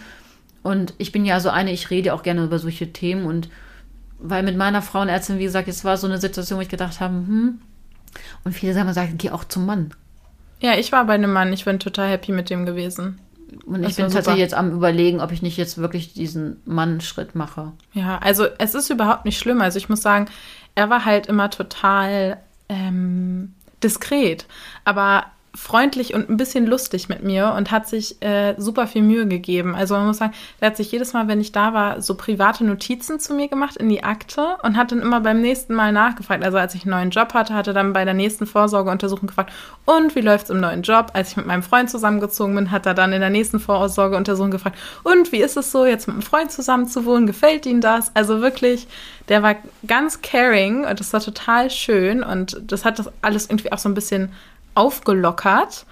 [0.63, 3.27] Und ich bin ja so eine, ich rede auch gerne über solche Themen.
[3.27, 3.49] Und
[4.19, 7.15] weil mit meiner Frauenärztin, wie gesagt, es war so eine Situation, wo ich gedacht habe,
[7.15, 7.61] hm.
[8.45, 9.91] Und viele sagen, sagen, geh auch zum Mann.
[10.61, 11.53] Ja, ich war bei einem Mann.
[11.53, 13.19] Ich bin total happy mit dem gewesen.
[13.65, 17.73] Und ich bin tatsächlich jetzt am überlegen, ob ich nicht jetzt wirklich diesen Mann-Schritt mache.
[17.93, 19.61] Ja, also es ist überhaupt nicht schlimm.
[19.61, 20.27] Also ich muss sagen,
[20.77, 22.37] er war halt immer total
[22.69, 24.47] ähm, diskret.
[24.85, 25.25] Aber
[25.57, 29.75] freundlich und ein bisschen lustig mit mir und hat sich äh, super viel Mühe gegeben.
[29.75, 32.65] Also man muss sagen, der hat sich jedes Mal, wenn ich da war, so private
[32.65, 36.45] Notizen zu mir gemacht in die Akte und hat dann immer beim nächsten Mal nachgefragt.
[36.45, 39.53] Also als ich einen neuen Job hatte, hatte dann bei der nächsten Vorsorgeuntersuchung gefragt,
[39.85, 41.11] und wie läuft's im neuen Job?
[41.15, 44.79] Als ich mit meinem Freund zusammengezogen bin, hat er dann in der nächsten Vorsorgeuntersuchung gefragt,
[45.05, 47.27] und wie ist es so, jetzt mit einem Freund zusammen zu wohnen?
[47.27, 48.15] Gefällt Ihnen das?
[48.15, 48.89] Also wirklich,
[49.29, 53.73] der war ganz caring und das war total schön und das hat das alles irgendwie
[53.73, 54.33] auch so ein bisschen
[54.77, 55.87] aufgelockert,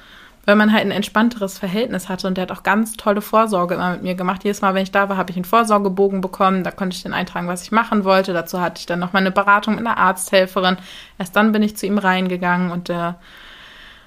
[0.46, 2.26] weil man halt ein entspannteres Verhältnis hatte.
[2.26, 4.44] Und der hat auch ganz tolle Vorsorge immer mit mir gemacht.
[4.44, 6.64] Jedes Mal, wenn ich da war, habe ich einen Vorsorgebogen bekommen.
[6.64, 8.32] Da konnte ich dann eintragen, was ich machen wollte.
[8.32, 10.76] Dazu hatte ich dann noch mal eine Beratung mit einer Arzthelferin.
[11.18, 13.16] Erst dann bin ich zu ihm reingegangen und der.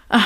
[0.10, 0.20] Äh,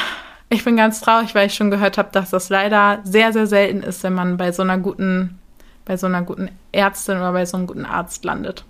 [0.53, 3.83] ich bin ganz traurig, weil ich schon gehört habe, dass das leider sehr, sehr selten
[3.83, 5.39] ist, wenn man bei so einer guten,
[5.85, 8.65] bei so einer guten Ärztin oder bei so einem guten Arzt landet.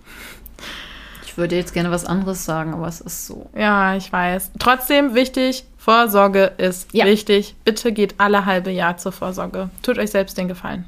[1.31, 3.49] Ich würde jetzt gerne was anderes sagen, aber es ist so.
[3.55, 4.51] Ja, ich weiß.
[4.59, 7.05] Trotzdem wichtig, Vorsorge ist ja.
[7.05, 7.55] wichtig.
[7.63, 9.69] Bitte geht alle halbe Jahr zur Vorsorge.
[9.81, 10.83] Tut euch selbst den Gefallen.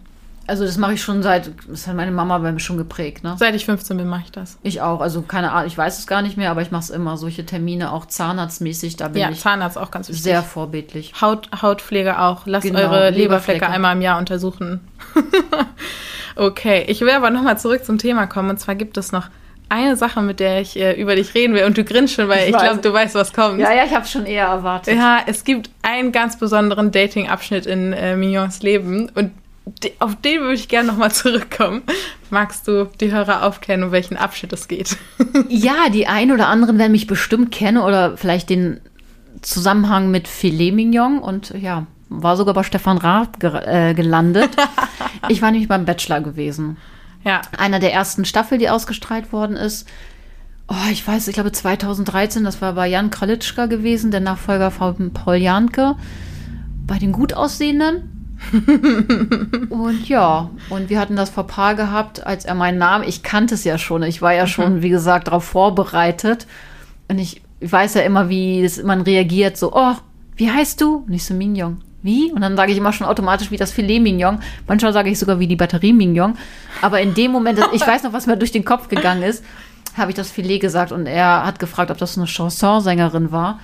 [0.45, 3.37] Also das mache ich schon seit, das hat meine Mama bei mir schon geprägt, ne?
[3.39, 4.57] Seit ich 15 bin, mache ich das.
[4.63, 4.99] Ich auch.
[4.99, 7.15] Also keine Ahnung, ich weiß es gar nicht mehr, aber ich mache es immer.
[7.15, 10.23] Solche Termine, auch zahnarztmäßig, da bin ja, ich Zahnarzt auch ganz wichtig.
[10.23, 11.13] sehr vorbildlich.
[11.21, 12.41] Haut, Hautpflege auch.
[12.45, 14.81] Lasst genau, eure Leberflecke, Leberflecke einmal im Jahr untersuchen.
[16.35, 18.49] okay, ich will aber nochmal zurück zum Thema kommen.
[18.49, 19.29] Und zwar gibt es noch
[19.69, 22.43] eine Sache, mit der ich äh, über dich reden will und du grinst schon, weil
[22.43, 23.59] ich, ich glaube, du weißt, was kommt.
[23.59, 24.95] Ja, ja, ich habe schon eher erwartet.
[24.95, 29.31] Ja, es gibt einen ganz besonderen Dating-Abschnitt in äh, Mignons Leben und
[29.99, 31.83] auf den würde ich gerne nochmal zurückkommen.
[32.29, 34.97] Magst du die Hörer aufklären, um welchen Abschnitt es geht?
[35.49, 38.81] ja, die einen oder anderen werden mich bestimmt kennen oder vielleicht den
[39.41, 44.51] Zusammenhang mit Filet Mignon und ja, war sogar bei Stefan Raab ge äh, gelandet.
[45.29, 46.77] ich war nämlich beim Bachelor gewesen.
[47.23, 47.41] Ja.
[47.57, 49.87] Einer der ersten Staffel, die ausgestrahlt worden ist.
[50.67, 55.11] Oh, ich weiß, ich glaube 2013, das war bei Jan Kralitschka gewesen, der Nachfolger von
[55.13, 55.95] Paul Janke.
[56.85, 58.09] Bei den gut aussehenden.
[59.69, 63.55] und ja, und wir hatten das vor Paar gehabt, als er meinen Namen, ich kannte
[63.55, 64.81] es ja schon, ich war ja schon, mhm.
[64.81, 66.47] wie gesagt, darauf vorbereitet.
[67.07, 69.93] Und ich, ich weiß ja immer, wie das, man reagiert, so, oh,
[70.35, 71.05] wie heißt du?
[71.07, 71.81] Und ich so, Mignon.
[72.03, 72.31] Wie?
[72.33, 74.39] Und dann sage ich immer schon automatisch wie das Filet Mignon.
[74.67, 76.37] Manchmal sage ich sogar wie die Batterie Mignon.
[76.81, 79.43] Aber in dem Moment, ich weiß noch, was mir durch den Kopf gegangen ist,
[79.97, 83.59] habe ich das Filet gesagt und er hat gefragt, ob das eine Chansonsängerin war.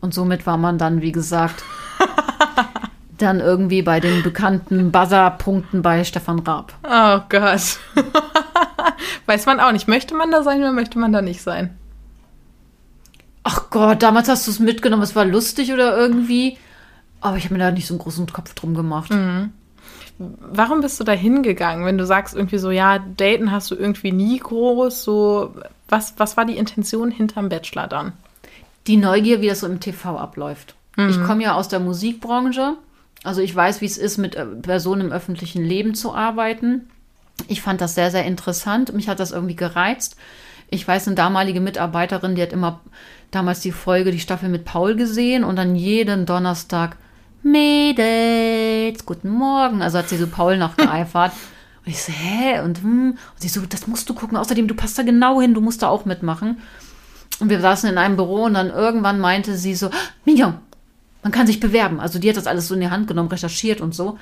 [0.00, 1.62] Und somit war man dann, wie gesagt,
[3.18, 6.74] dann irgendwie bei den bekannten Buzzer-Punkten bei Stefan Raab.
[6.82, 7.78] Oh Gott.
[9.26, 9.86] Weiß man auch nicht.
[9.86, 11.76] Möchte man da sein oder möchte man da nicht sein?
[13.44, 16.58] Ach Gott, damals hast du es mitgenommen, es war lustig oder irgendwie.
[17.20, 19.10] Aber ich habe mir da nicht so einen großen Kopf drum gemacht.
[19.10, 19.52] Mhm.
[20.18, 24.12] Warum bist du da hingegangen, wenn du sagst irgendwie so, ja, daten hast du irgendwie
[24.12, 25.54] nie groß, so,
[25.88, 28.12] was, was war die Intention hinterm Bachelor dann?
[28.86, 30.74] Die Neugier, wie das so im TV abläuft.
[30.96, 31.10] Mhm.
[31.10, 32.76] Ich komme ja aus der Musikbranche,
[33.24, 36.88] also ich weiß, wie es ist, mit äh, Personen im öffentlichen Leben zu arbeiten.
[37.48, 38.94] Ich fand das sehr, sehr interessant.
[38.94, 40.16] Mich hat das irgendwie gereizt.
[40.70, 42.80] Ich weiß, eine damalige Mitarbeiterin, die hat immer
[43.30, 46.96] damals die Folge, die Staffel mit Paul gesehen und dann jeden Donnerstag
[47.42, 49.82] Mädels, guten Morgen.
[49.82, 51.32] Also hat sie so Paul nachgeeifert.
[51.84, 52.60] Und ich so, hä?
[52.60, 53.10] Und, hm.
[53.12, 54.36] und sie so, das musst du gucken.
[54.36, 56.58] Außerdem, du passt da genau hin, du musst da auch mitmachen.
[57.38, 59.90] Und wir saßen in einem Büro und dann irgendwann meinte sie so,
[60.24, 60.54] Mignon,
[61.22, 62.00] man kann sich bewerben.
[62.00, 64.18] Also die hat das alles so in die Hand genommen, recherchiert und so.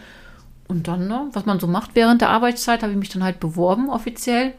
[0.68, 3.40] Und dann, ne, was man so macht während der Arbeitszeit, habe ich mich dann halt
[3.40, 4.52] beworben offiziell.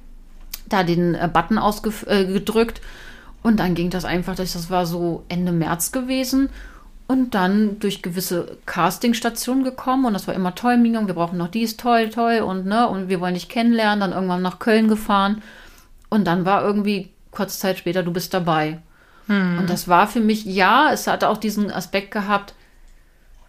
[0.68, 2.80] Da den äh, Button ausgedrückt.
[2.80, 6.50] Äh, und dann ging das einfach, das war so Ende März gewesen
[7.08, 11.50] und dann durch gewisse Castingstationen gekommen und das war immer toll, Mignon, wir brauchen noch
[11.50, 15.42] dies, toll, toll und ne, und wir wollen dich kennenlernen, dann irgendwann nach Köln gefahren
[16.10, 18.80] und dann war irgendwie kurz Zeit später, du bist dabei.
[19.28, 19.60] Hm.
[19.60, 22.54] Und das war für mich, ja, es hatte auch diesen Aspekt gehabt,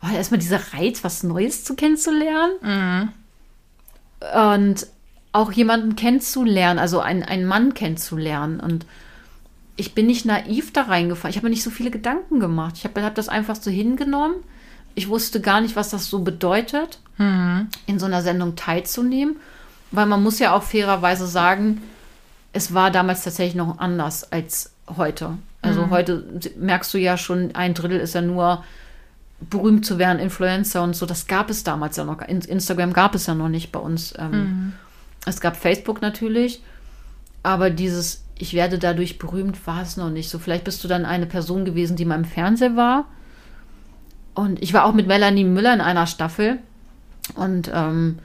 [0.01, 2.53] war erstmal dieser Reiz, was Neues zu kennenzulernen.
[2.63, 3.09] Mhm.
[4.35, 4.87] Und
[5.33, 8.61] auch jemanden kennenzulernen, also einen, einen Mann kennenzulernen.
[8.61, 8.87] Und
[9.77, 11.31] ich bin nicht naiv da reingefahren.
[11.31, 12.75] Ich habe mir nicht so viele Gedanken gemacht.
[12.79, 14.37] Ich habe hab das einfach so hingenommen.
[14.95, 17.69] Ich wusste gar nicht, was das so bedeutet, mhm.
[17.87, 19.37] in so einer Sendung teilzunehmen.
[19.91, 21.83] Weil man muss ja auch fairerweise sagen,
[22.53, 25.37] es war damals tatsächlich noch anders als heute.
[25.61, 25.91] Also mhm.
[25.91, 26.25] heute
[26.57, 28.65] merkst du ja schon, ein Drittel ist ja nur
[29.51, 31.05] berühmt zu werden, Influencer und so.
[31.05, 32.23] Das gab es damals ja noch.
[32.23, 34.15] Instagram gab es ja noch nicht bei uns.
[34.19, 34.73] Ähm, mhm.
[35.27, 36.63] Es gab Facebook natürlich,
[37.43, 40.39] aber dieses ich werde dadurch berühmt, war es noch nicht so.
[40.39, 43.07] Vielleicht bist du dann eine Person gewesen, die mal im Fernsehen war.
[44.35, 46.59] Und ich war auch mit Melanie Müller in einer Staffel.
[47.35, 48.19] Und ähm,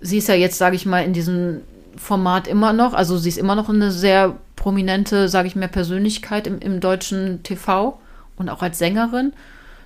[0.00, 1.60] sie ist ja jetzt, sage ich mal, in diesem
[1.96, 2.94] Format immer noch.
[2.94, 7.42] Also sie ist immer noch eine sehr prominente, sage ich mal, Persönlichkeit im, im deutschen
[7.42, 7.98] TV
[8.36, 9.34] und auch als Sängerin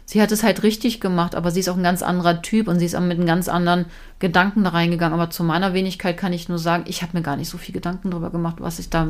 [0.08, 2.78] sie hat es halt richtig gemacht, aber sie ist auch ein ganz anderer Typ und
[2.78, 3.84] sie ist auch mit einem ganz anderen
[4.20, 5.12] Gedanken da reingegangen.
[5.12, 7.74] Aber zu meiner Wenigkeit kann ich nur sagen, ich habe mir gar nicht so viel
[7.74, 9.08] Gedanken darüber gemacht, was sich da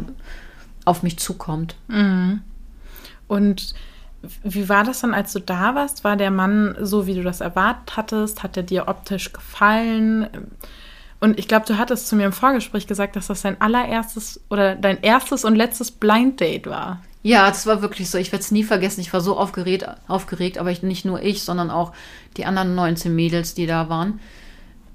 [0.84, 1.76] auf mich zukommt.
[1.86, 2.40] Mhm.
[3.28, 3.74] Und
[4.42, 6.02] wie war das dann, als du da warst?
[6.02, 8.42] War der Mann so, wie du das erwartet hattest?
[8.42, 10.26] Hat er dir optisch gefallen?
[11.20, 14.74] Und ich glaube, du hattest zu mir im Vorgespräch gesagt, dass das dein allererstes oder
[14.74, 17.00] dein erstes und letztes Blind Date war.
[17.22, 18.18] Ja, das war wirklich so.
[18.18, 19.00] Ich werde es nie vergessen.
[19.00, 21.92] Ich war so aufgeregt, aufgeregt, aber ich, nicht nur ich, sondern auch
[22.36, 24.20] die anderen 19 Mädels, die da waren.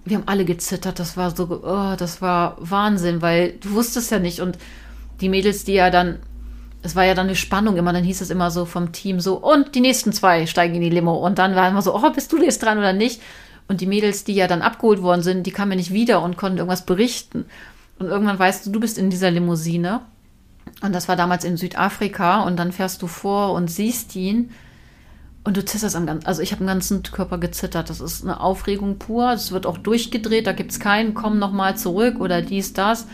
[0.06, 1.00] Wir haben alle gezittert.
[1.00, 4.40] Das war so, oh, das war Wahnsinn, weil du wusstest ja nicht.
[4.40, 4.58] Und
[5.22, 6.20] die Mädels, die ja dann,
[6.82, 9.36] es war ja dann eine Spannung immer, dann hieß es immer so vom Team so,
[9.36, 11.16] und die nächsten zwei steigen in die Limo.
[11.16, 13.22] Und dann war immer so, oh, bist du jetzt dran oder nicht?
[13.68, 16.38] Und die Mädels, die ja dann abgeholt worden sind, die kamen ja nicht wieder und
[16.38, 17.46] konnten irgendwas berichten.
[18.00, 20.02] Und irgendwann weißt du, du bist in dieser Limousine
[20.82, 24.52] und das war damals in Südafrika und dann fährst du vor und siehst ihn
[25.44, 27.90] und du zitterst am ganzen, also ich habe am ganzen Körper gezittert.
[27.90, 29.32] Das ist eine Aufregung pur.
[29.34, 33.08] Es wird auch durchgedreht, da gibt es keinen, komm nochmal zurück oder dies, das.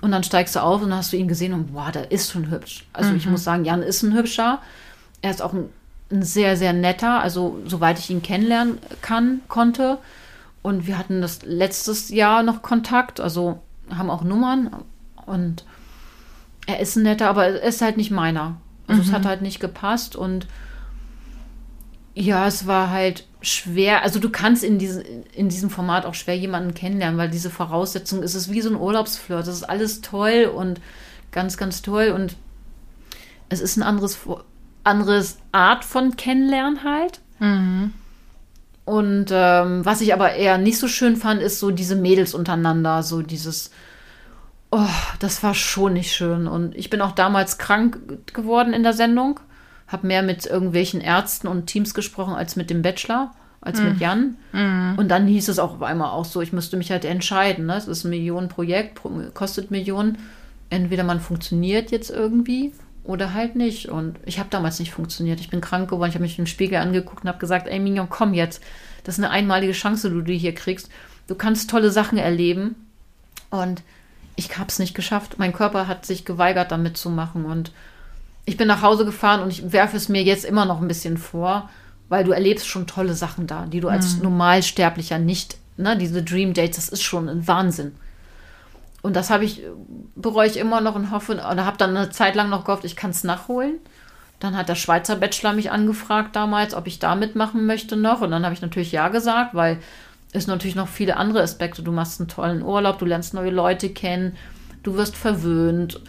[0.00, 2.30] Und dann steigst du auf und dann hast du ihn gesehen und wow, der ist
[2.30, 2.86] schon hübsch.
[2.92, 3.16] Also mhm.
[3.16, 4.60] ich muss sagen, Jan ist ein hübscher.
[5.22, 5.68] Er ist auch ein,
[6.10, 9.98] ein, sehr, sehr netter, also soweit ich ihn kennenlernen kann, konnte.
[10.62, 14.70] Und wir hatten das letztes Jahr noch Kontakt, also haben auch Nummern
[15.26, 15.64] und
[16.66, 18.56] er ist ein netter, aber er ist halt nicht meiner.
[18.86, 19.08] Also mhm.
[19.08, 20.46] es hat halt nicht gepasst und
[22.14, 24.02] Ja, es war halt schwer.
[24.02, 28.22] Also du kannst in, diese, in diesem Format auch schwer jemanden kennenlernen, weil diese Voraussetzung
[28.22, 29.46] ist es wie so ein Urlaubsflirt.
[29.46, 30.80] Das ist alles toll und
[31.32, 32.12] ganz, ganz toll.
[32.14, 32.36] Und
[33.48, 34.18] es ist ein anderes,
[34.84, 37.20] anderes Art von Kennenlernen halt.
[37.40, 37.92] Mhm.
[38.84, 43.02] Und ähm, was ich aber eher nicht so schön fand, ist so diese Mädels untereinander,
[43.02, 43.70] so dieses,
[44.74, 46.46] oh, das war schon nicht schön.
[46.46, 47.98] Und ich bin auch damals krank
[48.32, 49.40] geworden in der Sendung
[49.86, 53.88] habe mehr mit irgendwelchen Ärzten und Teams gesprochen als mit dem Bachelor, als mhm.
[53.88, 54.36] mit Jan.
[54.52, 54.94] Mhm.
[54.96, 57.66] Und dann hieß es auch auf einmal auch so, ich müsste mich halt entscheiden.
[57.66, 57.76] Ne?
[57.76, 59.00] Es ist ein Millionenprojekt,
[59.34, 60.18] kostet Millionen.
[60.70, 62.72] Entweder man funktioniert jetzt irgendwie
[63.04, 63.88] oder halt nicht.
[63.88, 65.40] Und ich habe damals nicht funktioniert.
[65.40, 66.08] Ich bin krank geworden.
[66.08, 68.62] Ich habe mich im Spiegel angeguckt und habe gesagt, ey Mignon, komm jetzt.
[69.04, 70.88] Das ist eine einmalige Chance, die du hier kriegst.
[71.26, 72.74] Du kannst tolle Sachen erleben.
[73.50, 73.82] Und
[74.36, 75.38] ich habe es nicht geschafft.
[75.38, 77.44] Mein Körper hat sich geweigert, damit zu machen.
[77.44, 77.72] Und
[78.44, 81.16] ich bin nach Hause gefahren und ich werfe es mir jetzt immer noch ein bisschen
[81.16, 81.70] vor,
[82.08, 84.24] weil du erlebst schon tolle Sachen da, die du als mhm.
[84.24, 87.94] Normalsterblicher nicht, ne, diese Dream Dates, das ist schon ein Wahnsinn.
[89.02, 89.62] Und das habe ich,
[90.14, 92.96] bereue ich immer noch und hoffe, oder habe dann eine Zeit lang noch gehofft, ich
[92.96, 93.74] kann es nachholen.
[94.40, 98.20] Dann hat der Schweizer Bachelor mich angefragt damals, ob ich da mitmachen möchte noch.
[98.20, 99.78] Und dann habe ich natürlich ja gesagt, weil
[100.34, 101.82] es natürlich noch viele andere Aspekte.
[101.82, 104.36] Du machst einen tollen Urlaub, du lernst neue Leute kennen,
[104.82, 106.00] du wirst verwöhnt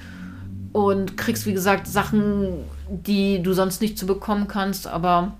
[0.74, 2.48] und kriegst, wie gesagt, Sachen,
[2.90, 4.88] die du sonst nicht zu bekommen kannst.
[4.88, 5.34] Aber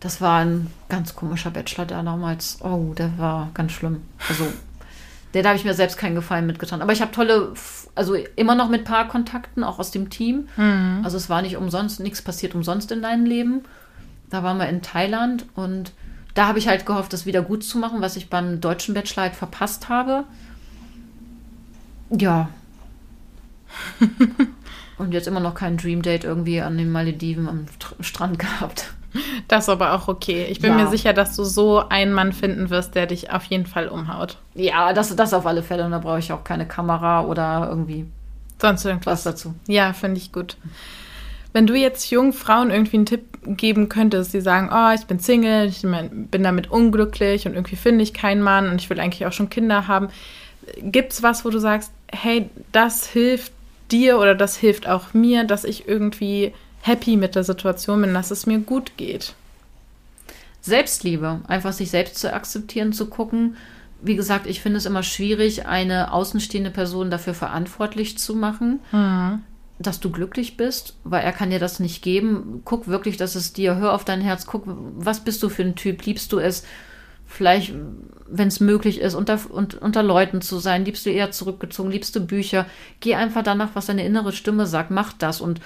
[0.00, 4.02] das war ein ganz komischer Bachelor, der damals, oh, der war ganz schlimm.
[4.28, 4.46] Also,
[5.34, 6.80] der da habe ich mir selbst keinen Gefallen mitgetan.
[6.80, 7.52] Aber ich habe tolle,
[7.94, 10.48] also immer noch mit Paarkontakten, auch aus dem Team.
[10.56, 11.02] Mhm.
[11.04, 13.64] Also es war nicht umsonst, nichts passiert umsonst in deinem Leben.
[14.30, 15.92] Da waren wir in Thailand und
[16.36, 19.24] da habe ich halt gehofft, das wieder gut zu machen, was ich beim deutschen Bachelor
[19.24, 20.24] halt verpasst habe.
[22.10, 22.48] Ja,
[24.98, 27.66] Und jetzt immer noch kein Dream Date irgendwie an den Malediven am
[28.00, 28.92] Strand gehabt.
[29.48, 30.46] Das ist aber auch okay.
[30.50, 30.84] Ich bin ja.
[30.84, 34.36] mir sicher, dass du so einen Mann finden wirst, der dich auf jeden Fall umhaut.
[34.54, 35.84] Ja, das, das auf alle Fälle.
[35.84, 38.06] Und da brauche ich auch keine Kamera oder irgendwie
[38.60, 39.54] sonst irgendwas dazu.
[39.68, 40.56] Ja, finde ich gut.
[41.56, 45.20] Wenn du jetzt jungen Frauen irgendwie einen Tipp geben könntest, die sagen, oh, ich bin
[45.20, 49.24] Single, ich bin damit unglücklich und irgendwie finde ich keinen Mann und ich will eigentlich
[49.24, 50.08] auch schon Kinder haben.
[50.82, 53.52] Gibt es was, wo du sagst, hey, das hilft
[53.90, 56.52] dir oder das hilft auch mir, dass ich irgendwie
[56.82, 59.32] happy mit der Situation bin, dass es mir gut geht.
[60.60, 63.56] Selbstliebe, einfach sich selbst zu akzeptieren, zu gucken.
[64.02, 69.42] Wie gesagt, ich finde es immer schwierig, eine außenstehende Person dafür verantwortlich zu machen, mhm.
[69.78, 72.62] Dass du glücklich bist, weil er kann dir das nicht geben.
[72.64, 75.74] Guck wirklich, dass es dir, hör auf dein Herz, guck, was bist du für ein
[75.74, 76.64] Typ, liebst du es,
[77.26, 77.74] vielleicht,
[78.28, 82.24] wenn es möglich ist, unter, unter Leuten zu sein, liebst du eher zurückgezogen, liebst du
[82.24, 82.66] Bücher,
[83.00, 85.60] geh einfach danach, was deine innere Stimme sagt, mach das und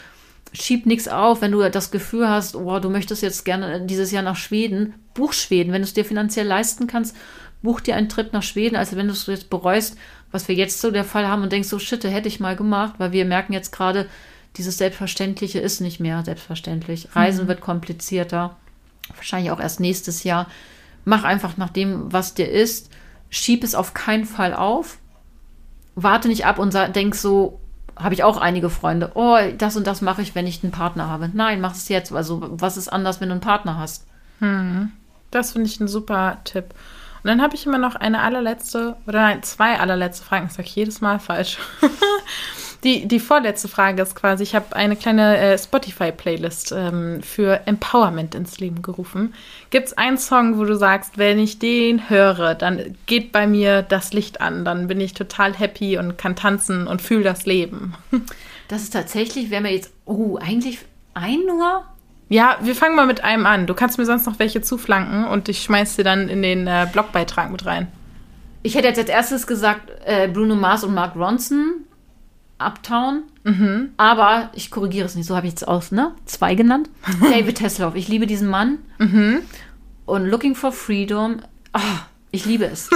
[0.52, 4.22] schieb nichts auf, wenn du das Gefühl hast, oh, du möchtest jetzt gerne dieses Jahr
[4.22, 7.16] nach Schweden, buch Schweden, wenn du es dir finanziell leisten kannst,
[7.62, 9.96] buch dir einen Trip nach Schweden, als wenn du es jetzt bereust,
[10.32, 12.94] was wir jetzt so der Fall haben und denkst, so shit, hätte ich mal gemacht,
[12.98, 14.08] weil wir merken jetzt gerade,
[14.56, 17.08] dieses Selbstverständliche ist nicht mehr selbstverständlich.
[17.14, 17.48] Reisen mhm.
[17.48, 18.56] wird komplizierter,
[19.14, 20.46] wahrscheinlich auch erst nächstes Jahr
[21.04, 22.90] mach einfach nach dem, was dir ist.
[23.28, 24.98] Schieb es auf keinen Fall auf.
[25.94, 27.60] Warte nicht ab und denk so,
[27.96, 31.08] habe ich auch einige Freunde, oh, das und das mache ich, wenn ich einen Partner
[31.08, 31.30] habe.
[31.32, 32.12] Nein, mach es jetzt.
[32.12, 34.06] Also, was ist anders, wenn du einen Partner hast?
[34.38, 34.92] Hm.
[35.30, 36.74] Das finde ich ein super Tipp.
[37.22, 40.46] Und dann habe ich immer noch eine allerletzte, oder nein, zwei allerletzte Fragen.
[40.46, 41.58] Das sage ich jedes Mal falsch.
[42.84, 48.34] Die, die vorletzte Frage ist quasi, ich habe eine kleine äh, Spotify-Playlist ähm, für Empowerment
[48.34, 49.34] ins Leben gerufen.
[49.68, 53.82] Gibt es einen Song, wo du sagst, wenn ich den höre, dann geht bei mir
[53.82, 57.94] das Licht an, dann bin ich total happy und kann tanzen und fühle das Leben?
[58.68, 60.78] Das ist tatsächlich, wäre mir jetzt, oh, eigentlich
[61.12, 61.82] ein nur?
[62.30, 63.66] Ja, wir fangen mal mit einem an.
[63.66, 66.86] Du kannst mir sonst noch welche zuflanken und ich schmeiß sie dann in den äh,
[66.90, 67.88] Blogbeitrag mit rein.
[68.62, 71.84] Ich hätte jetzt als erstes gesagt äh, Bruno Mars und Mark Ronson.
[72.58, 73.24] Uptown.
[73.42, 73.90] Mhm.
[73.96, 76.12] Aber ich korrigiere es nicht, so habe ich es aus, ne?
[76.24, 76.88] Zwei genannt.
[77.20, 77.96] David Hasselhoff.
[77.96, 78.78] Ich liebe diesen Mann.
[78.98, 79.40] Mhm.
[80.06, 81.40] Und Looking for Freedom.
[81.74, 81.80] Oh,
[82.30, 82.90] ich liebe es.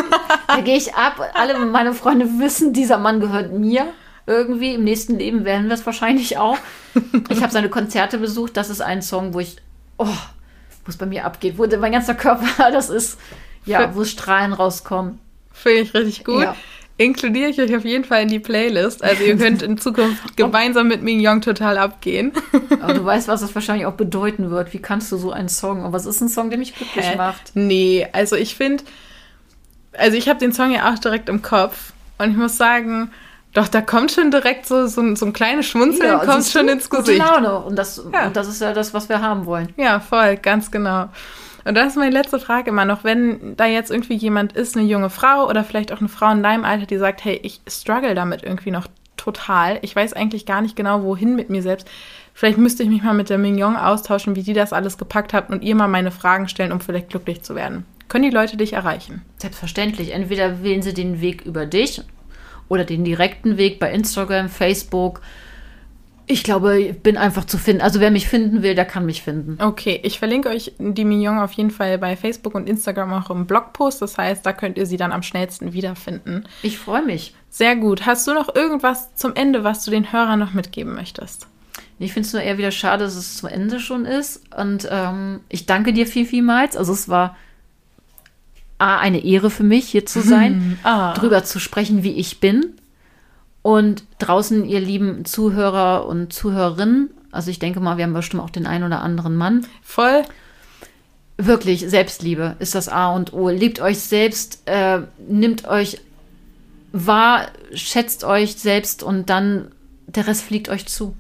[0.46, 1.20] da gehe ich ab.
[1.34, 3.86] Alle meine Freunde wissen, dieser Mann gehört mir.
[4.26, 6.58] Irgendwie im nächsten Leben werden wir es wahrscheinlich auch.
[7.28, 8.56] Ich habe seine Konzerte besucht.
[8.56, 9.56] Das ist ein Song, wo ich,
[9.98, 13.18] oh, wo es bei mir abgeht, wo mein ganzer Körper, das ist,
[13.64, 15.18] ja, wo Strahlen rauskommen.
[15.50, 16.42] Finde ich richtig gut.
[16.42, 16.54] Ja
[16.96, 19.02] inkludiere ich euch auf jeden Fall in die Playlist.
[19.02, 22.32] Also ihr könnt in Zukunft gemeinsam mit Ming total abgehen.
[22.80, 24.72] Aber du weißt, was das wahrscheinlich auch bedeuten wird.
[24.72, 25.84] Wie kannst du so einen Song?
[25.84, 27.16] Aber es ist ein Song, der mich glücklich Hä?
[27.16, 27.52] macht.
[27.54, 28.84] Nee, also ich finde,
[29.92, 33.10] also ich habe den Song ja auch direkt im Kopf und ich muss sagen,
[33.54, 36.90] Doch, da kommt schon direkt so, so, so ein kleines Schmunzeln, ja, kommt schon ins
[36.90, 37.18] Gesicht.
[37.18, 37.60] Laune.
[37.60, 38.26] Und das, ja.
[38.26, 39.72] und das ist ja das, was wir haben wollen.
[39.76, 41.08] Ja, voll, ganz genau.
[41.64, 44.84] Und das ist meine letzte Frage immer noch, wenn da jetzt irgendwie jemand ist, eine
[44.84, 48.14] junge Frau oder vielleicht auch eine Frau in deinem Alter, die sagt, hey, ich struggle
[48.14, 49.78] damit irgendwie noch total.
[49.82, 51.88] Ich weiß eigentlich gar nicht genau, wohin mit mir selbst.
[52.34, 55.48] Vielleicht müsste ich mich mal mit der Mignon austauschen, wie die das alles gepackt hat
[55.50, 57.86] und ihr mal meine Fragen stellen, um vielleicht glücklich zu werden.
[58.08, 59.22] Können die Leute dich erreichen?
[59.38, 60.12] Selbstverständlich.
[60.12, 62.02] Entweder wählen sie den Weg über dich
[62.68, 65.20] oder den direkten Weg bei Instagram, Facebook,
[66.26, 67.82] ich glaube, ich bin einfach zu finden.
[67.82, 69.62] Also wer mich finden will, der kann mich finden.
[69.62, 73.46] Okay, ich verlinke euch die Mignon auf jeden Fall bei Facebook und Instagram auch im
[73.46, 74.00] Blogpost.
[74.00, 76.44] Das heißt, da könnt ihr sie dann am schnellsten wiederfinden.
[76.62, 77.34] Ich freue mich.
[77.50, 78.06] Sehr gut.
[78.06, 81.46] Hast du noch irgendwas zum Ende, was du den Hörern noch mitgeben möchtest?
[81.98, 84.42] Ich finde es nur eher wieder schade, dass es zum Ende schon ist.
[84.56, 86.76] Und ähm, ich danke dir viel, vielmals.
[86.76, 87.36] Also es war
[88.84, 91.14] A, eine Ehre für mich, hier zu sein, ah.
[91.14, 92.74] drüber zu sprechen, wie ich bin
[93.62, 98.50] und draußen, ihr lieben Zuhörer und Zuhörerinnen, also ich denke mal, wir haben bestimmt auch
[98.50, 99.66] den einen oder anderen Mann.
[99.82, 100.22] Voll.
[101.38, 103.48] Wirklich, Selbstliebe ist das A und O.
[103.48, 106.02] Liebt euch selbst, äh, nimmt euch
[106.92, 109.72] wahr, schätzt euch selbst und dann
[110.06, 111.16] der Rest fliegt euch zu.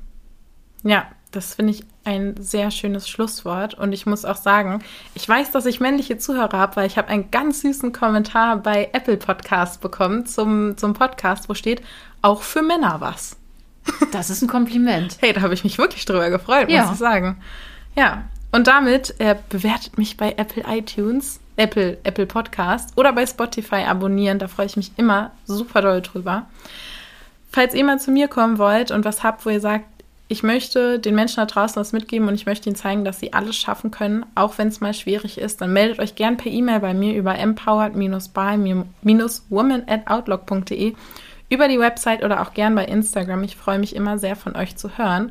[0.82, 3.74] Ja, das finde ich ein sehr schönes Schlusswort.
[3.74, 4.82] Und ich muss auch sagen,
[5.14, 8.90] ich weiß, dass ich männliche Zuhörer habe, weil ich habe einen ganz süßen Kommentar bei
[8.92, 11.82] Apple Podcast bekommen zum, zum Podcast, wo steht,
[12.22, 13.36] auch für Männer was.
[14.12, 15.18] Das ist ein Kompliment.
[15.20, 16.82] hey, da habe ich mich wirklich drüber gefreut, ja.
[16.84, 17.38] muss ich sagen.
[17.96, 23.82] Ja, und damit äh, bewertet mich bei Apple iTunes, Apple, Apple Podcast oder bei Spotify
[23.86, 24.38] abonnieren.
[24.38, 26.46] Da freue ich mich immer super doll drüber.
[27.50, 29.84] Falls ihr mal zu mir kommen wollt und was habt, wo ihr sagt,
[30.28, 33.34] ich möchte den Menschen da draußen was mitgeben und ich möchte ihnen zeigen, dass sie
[33.34, 36.80] alles schaffen können, auch wenn es mal schwierig ist, dann meldet euch gern per E-Mail
[36.80, 40.94] bei mir über empowered-by-woman at outlook.de
[41.50, 43.44] über die Website oder auch gern bei Instagram.
[43.44, 45.30] Ich freue mich immer sehr von euch zu hören.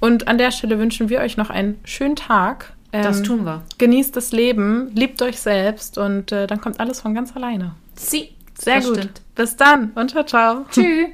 [0.00, 2.72] Und an der Stelle wünschen wir euch noch einen schönen Tag.
[2.92, 3.62] das ähm, tun wir.
[3.78, 7.74] Genießt das Leben, liebt euch selbst und äh, dann kommt alles von ganz alleine.
[7.94, 8.30] Sie.
[8.58, 8.96] Sehr gut.
[8.96, 9.20] Stimmt.
[9.34, 10.64] Bis dann und ciao, ciao.
[10.70, 11.08] Tschüss.